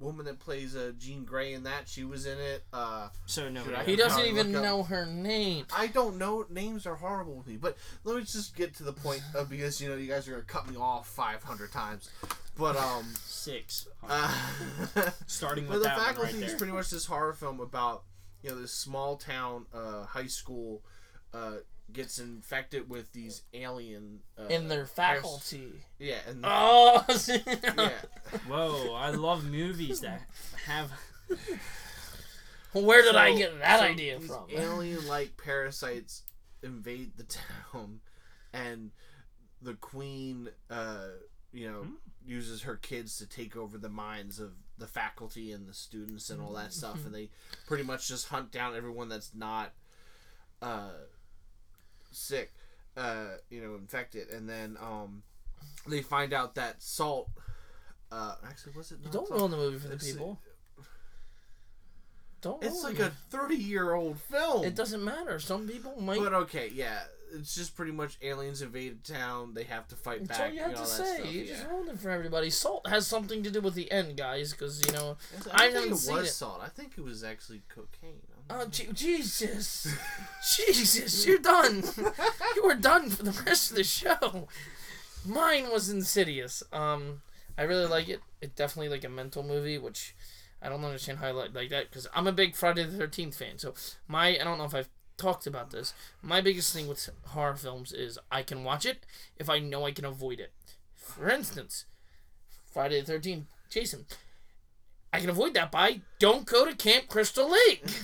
[0.00, 2.64] woman that plays uh, Jean Grey in that, she was in it.
[2.72, 3.64] Uh, So no.
[3.64, 5.66] Should He doesn't even know her name.
[5.76, 6.46] I don't know.
[6.50, 7.56] Names are horrible with me.
[7.56, 10.32] But let me just get to the point of because you know you guys are
[10.32, 12.10] gonna cut me off 500 times.
[12.56, 13.88] But um, Six.
[14.08, 14.32] uh,
[15.26, 18.04] Starting but with the that one faculty right is pretty much this horror film about
[18.42, 20.82] you know this small town uh, high school
[21.34, 21.56] uh,
[21.92, 25.72] gets infected with these alien uh, In their faculty.
[25.98, 27.04] Yeah, and Oh.
[27.28, 27.90] yeah.
[28.48, 28.94] Whoa!
[28.94, 30.22] I love movies that
[30.66, 30.92] have.
[32.72, 34.46] Where did I get that so idea from?
[34.50, 36.22] Alien-like parasites
[36.62, 38.00] invade the town,
[38.52, 38.90] and
[39.62, 41.06] the queen, uh,
[41.52, 41.86] you know,
[42.26, 46.40] uses her kids to take over the minds of the faculty and the students and
[46.42, 47.30] all that stuff, and they
[47.68, 49.72] pretty much just hunt down everyone that's not
[50.60, 50.90] uh,
[52.14, 52.52] sick,
[52.96, 55.22] uh, you know, infected, and then um,
[55.86, 57.28] they find out that salt.
[58.12, 58.98] Uh, actually, was it?
[59.04, 59.38] You don't salt?
[59.40, 60.40] ruin the movie for the It's- people.
[62.40, 62.62] Don't.
[62.62, 64.64] It's like a thirty-year-old film.
[64.66, 65.38] It doesn't matter.
[65.40, 66.18] Some people might.
[66.18, 66.98] But okay, yeah,
[67.32, 69.54] it's just pretty much aliens invaded town.
[69.54, 70.48] They have to fight That's back.
[70.50, 71.16] all you have and to say.
[71.16, 71.54] stuff, you yeah.
[71.54, 72.50] just ruined it for everybody.
[72.50, 75.16] Salt has something to do with the end, guys, because you know.
[75.52, 76.32] I, I haven't think it seen was it.
[76.32, 76.60] salt.
[76.62, 78.20] I think it was actually cocaine.
[78.50, 79.86] Oh Jesus,
[80.56, 81.82] Jesus, you're done.
[82.56, 84.48] you are done for the rest of the show.
[85.24, 86.62] Mine was Insidious.
[86.70, 87.22] Um,
[87.56, 88.20] I really like it.
[88.42, 90.14] It's definitely like a mental movie, which
[90.60, 93.36] I don't understand how I like, like that because I'm a big Friday the Thirteenth
[93.36, 93.58] fan.
[93.58, 93.72] So
[94.08, 95.94] my I don't know if I've talked about this.
[96.20, 99.92] My biggest thing with horror films is I can watch it if I know I
[99.92, 100.52] can avoid it.
[100.94, 101.86] For instance,
[102.70, 104.04] Friday the Thirteenth, Jason.
[105.14, 107.84] I can avoid that by don't go to Camp Crystal Lake.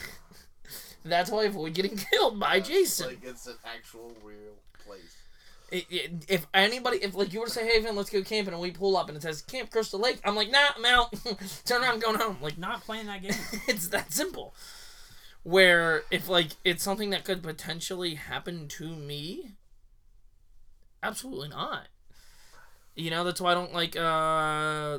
[1.05, 3.09] That's why I avoid getting killed by Jason.
[3.09, 4.55] Like it's an actual real
[4.87, 5.17] place.
[5.71, 8.53] It- it- if anybody, if like you were to say, "Hey, Vin, let's go camping,"
[8.53, 11.13] and we pull up and it says Camp Crystal Lake, I'm like, "Nah, I'm out.
[11.65, 13.33] Turn around, I'm going home." Like, Not playing that game.
[13.69, 14.55] it's that simple.
[15.43, 19.53] Where if like it's something that could potentially happen to me,
[21.03, 21.87] absolutely not.
[22.95, 24.99] You know that's why I don't like uh,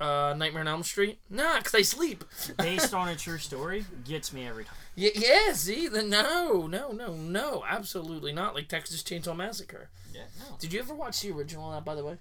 [0.00, 1.18] uh, Nightmare on Elm Street.
[1.30, 2.24] Nah, cause I sleep.
[2.58, 4.74] Based on a true story, gets me every time.
[4.94, 5.52] Yeah, yeah.
[5.52, 8.54] See, the no, no, no, no, absolutely not.
[8.54, 9.90] Like Texas Chainsaw Massacre.
[10.12, 10.56] Yeah, no.
[10.58, 11.72] Did you ever watch the original?
[11.72, 12.16] of That, by the way.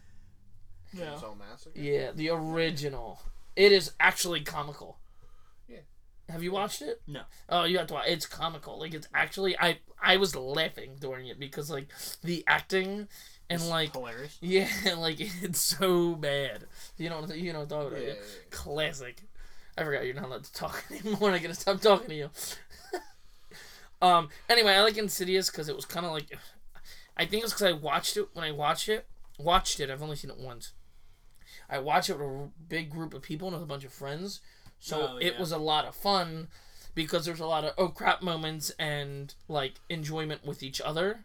[0.93, 1.05] Yeah.
[1.05, 1.79] Chainsaw Massacre.
[1.79, 3.21] Yeah, the original.
[3.55, 4.97] It is actually comical.
[5.67, 5.79] Yeah.
[6.29, 7.01] Have you watched it?
[7.07, 7.21] No.
[7.49, 8.07] Oh, you have to watch.
[8.07, 8.79] It's comical.
[8.79, 11.87] Like it's actually I I was laughing during it because like
[12.23, 13.07] the acting
[13.49, 14.37] and It's like hilarious.
[14.41, 14.67] yeah,
[14.97, 16.65] like it's so bad.
[16.97, 17.91] You know you know I'm about.
[17.93, 18.07] yeah, Yeah.
[18.07, 18.13] yeah.
[18.51, 19.21] Classic.
[19.77, 21.31] I forgot you're not allowed to talk anymore.
[21.31, 22.29] I gotta stop talking to you.
[24.01, 24.29] um.
[24.49, 26.37] Anyway, I like Insidious because it was kind of like,
[27.17, 29.05] I think it's because I watched it when I watched it.
[29.39, 29.89] Watched it.
[29.89, 30.73] I've only seen it once.
[31.69, 34.41] I watched it with a big group of people and with a bunch of friends,
[34.79, 36.49] so Oh, it was a lot of fun
[36.93, 41.23] because there's a lot of oh crap moments and like enjoyment with each other.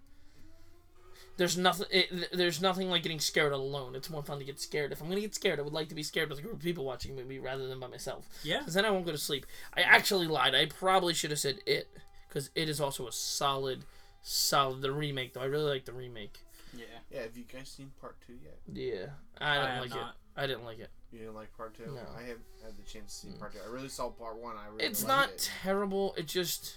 [1.38, 1.86] There's nothing.
[1.90, 3.94] It, there's nothing like getting scared alone.
[3.94, 4.92] It's more fun to get scared.
[4.92, 6.60] If I'm gonna get scared, I would like to be scared with a group of
[6.60, 8.28] people watching a movie rather than by myself.
[8.42, 8.58] Yeah.
[8.58, 9.46] Because then I won't go to sleep.
[9.76, 10.54] I actually lied.
[10.54, 11.88] I probably should have said it
[12.28, 13.84] because it is also a solid,
[14.20, 14.82] solid.
[14.82, 16.40] The remake though, I really like the remake.
[16.76, 16.84] Yeah.
[17.10, 18.58] Yeah, have you guys seen part two yet?
[18.70, 19.06] Yeah,
[19.40, 20.00] I I don't have like not.
[20.00, 20.40] it.
[20.42, 20.90] I didn't like it.
[21.12, 21.86] You didn't like part two?
[21.86, 22.00] No.
[22.16, 23.38] I have had the chance to see mm.
[23.38, 23.60] part two.
[23.66, 24.56] I really saw part one.
[24.56, 25.50] I really It's liked not it.
[25.62, 26.14] terrible.
[26.18, 26.74] It just,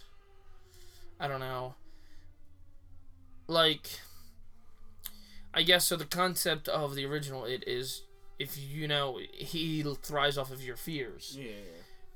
[1.20, 1.76] I don't know.
[3.47, 3.89] Like,
[5.54, 5.95] I guess so.
[5.95, 8.04] The concept of the original it is
[8.39, 11.38] if you know he thrives off of your fears.
[11.39, 11.52] Yeah.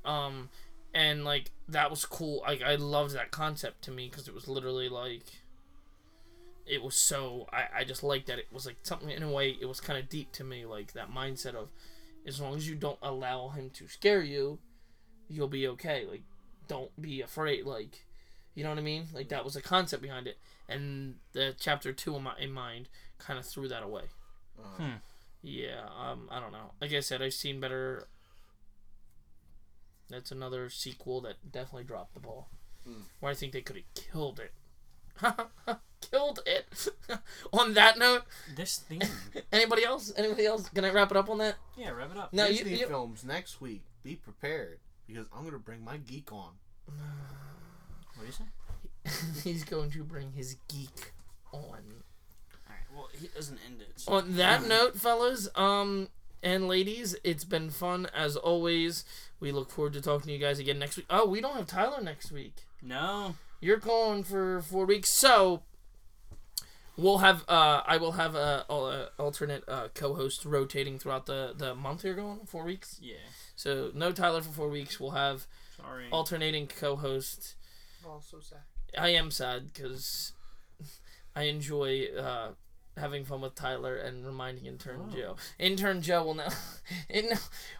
[0.04, 0.50] Um,
[0.94, 2.42] and like that was cool.
[2.46, 5.24] Like I loved that concept to me because it was literally like.
[6.66, 9.56] It was so I, I just liked that it was like something in a way
[9.60, 11.68] it was kind of deep to me like that mindset of
[12.26, 14.58] as long as you don't allow him to scare you
[15.28, 16.22] you'll be okay like
[16.66, 18.04] don't be afraid like
[18.56, 21.92] you know what I mean like that was the concept behind it and the chapter
[21.92, 22.88] 2 in my in mind
[23.18, 24.04] kind of threw that away
[24.58, 24.90] Uh, Hmm.
[25.42, 26.72] yeah, um, I don't know.
[26.80, 28.08] Like I said, I've seen better.
[30.08, 32.48] That's another sequel that definitely dropped the ball.
[32.84, 33.00] Hmm.
[33.20, 34.52] Where I think they could have killed it.
[36.10, 36.88] killed it.
[37.52, 38.22] on that note,
[38.54, 39.00] This theme.
[39.52, 40.12] anybody else?
[40.16, 40.68] Anybody else?
[40.68, 41.56] Can I wrap it up on that?
[41.76, 42.32] Yeah, wrap it up.
[42.32, 43.82] No, you, Disney you films next week.
[44.04, 46.52] Be prepared because I'm gonna bring my geek on.
[48.14, 48.44] What do you say?
[49.50, 51.12] he's going to bring his geek
[51.52, 52.02] on.
[52.96, 53.92] Alright, well, he doesn't end it.
[54.00, 54.12] So.
[54.12, 56.08] On that note, fellas, um,
[56.42, 59.04] and ladies, it's been fun as always.
[59.40, 61.06] We look forward to talking to you guys again next week.
[61.10, 62.54] Oh, we don't have Tyler next week.
[62.82, 63.34] No.
[63.60, 65.62] You're going for four weeks, so
[66.96, 71.74] we'll have uh, I will have a, a alternate uh, co-host rotating throughout the the
[71.74, 72.04] month.
[72.04, 73.14] You're going four weeks, Yeah.
[73.54, 74.98] so no Tyler for four weeks.
[75.00, 76.06] We'll have Sorry.
[76.10, 77.54] alternating co-host.
[78.06, 78.60] Oh, so sad.
[78.96, 80.32] I am sad because
[81.36, 82.50] I enjoy uh,
[82.96, 85.14] having fun with Tyler and reminding intern Oh.
[85.14, 85.36] Joe.
[85.58, 86.48] Intern Joe will now,
[87.10, 87.28] in,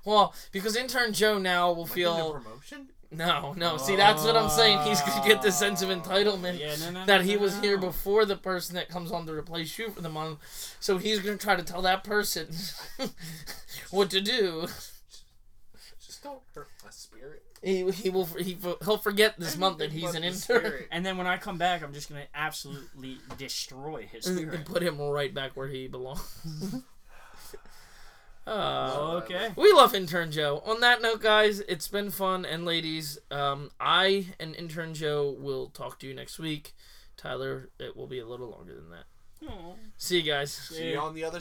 [0.04, 2.88] well, because intern Joe now will Am I getting a feel promotion.
[3.10, 3.76] no, no.
[3.78, 4.80] See, that's what I'm saying.
[4.82, 7.54] He's gonna get this sense of entitlement Yeah, no, no, that no, he no, was
[7.56, 10.38] no, here before the person that comes on to replace you for the month.
[10.80, 12.48] So he's gonna try to tell that person
[13.90, 14.66] what to do.
[16.04, 17.42] Just don't hurt my spirit.
[17.62, 20.88] He, he will he he'll forget this month that he's an intern spirit.
[20.90, 24.82] And then when I come back, I'm just gonna absolutely destroy his spirit and put
[24.82, 26.82] him right back where he belongs.
[28.46, 29.50] Uh, okay.
[29.56, 30.62] we love intern Joe.
[30.64, 35.66] On that note, guys, it's been fun, and ladies, um, I and intern Joe will
[35.70, 36.72] talk to you next week.
[37.16, 39.48] Tyler, it will be a little longer than that.
[39.48, 39.74] Aw.
[39.96, 40.52] See you guys.
[40.52, 41.40] See you on the other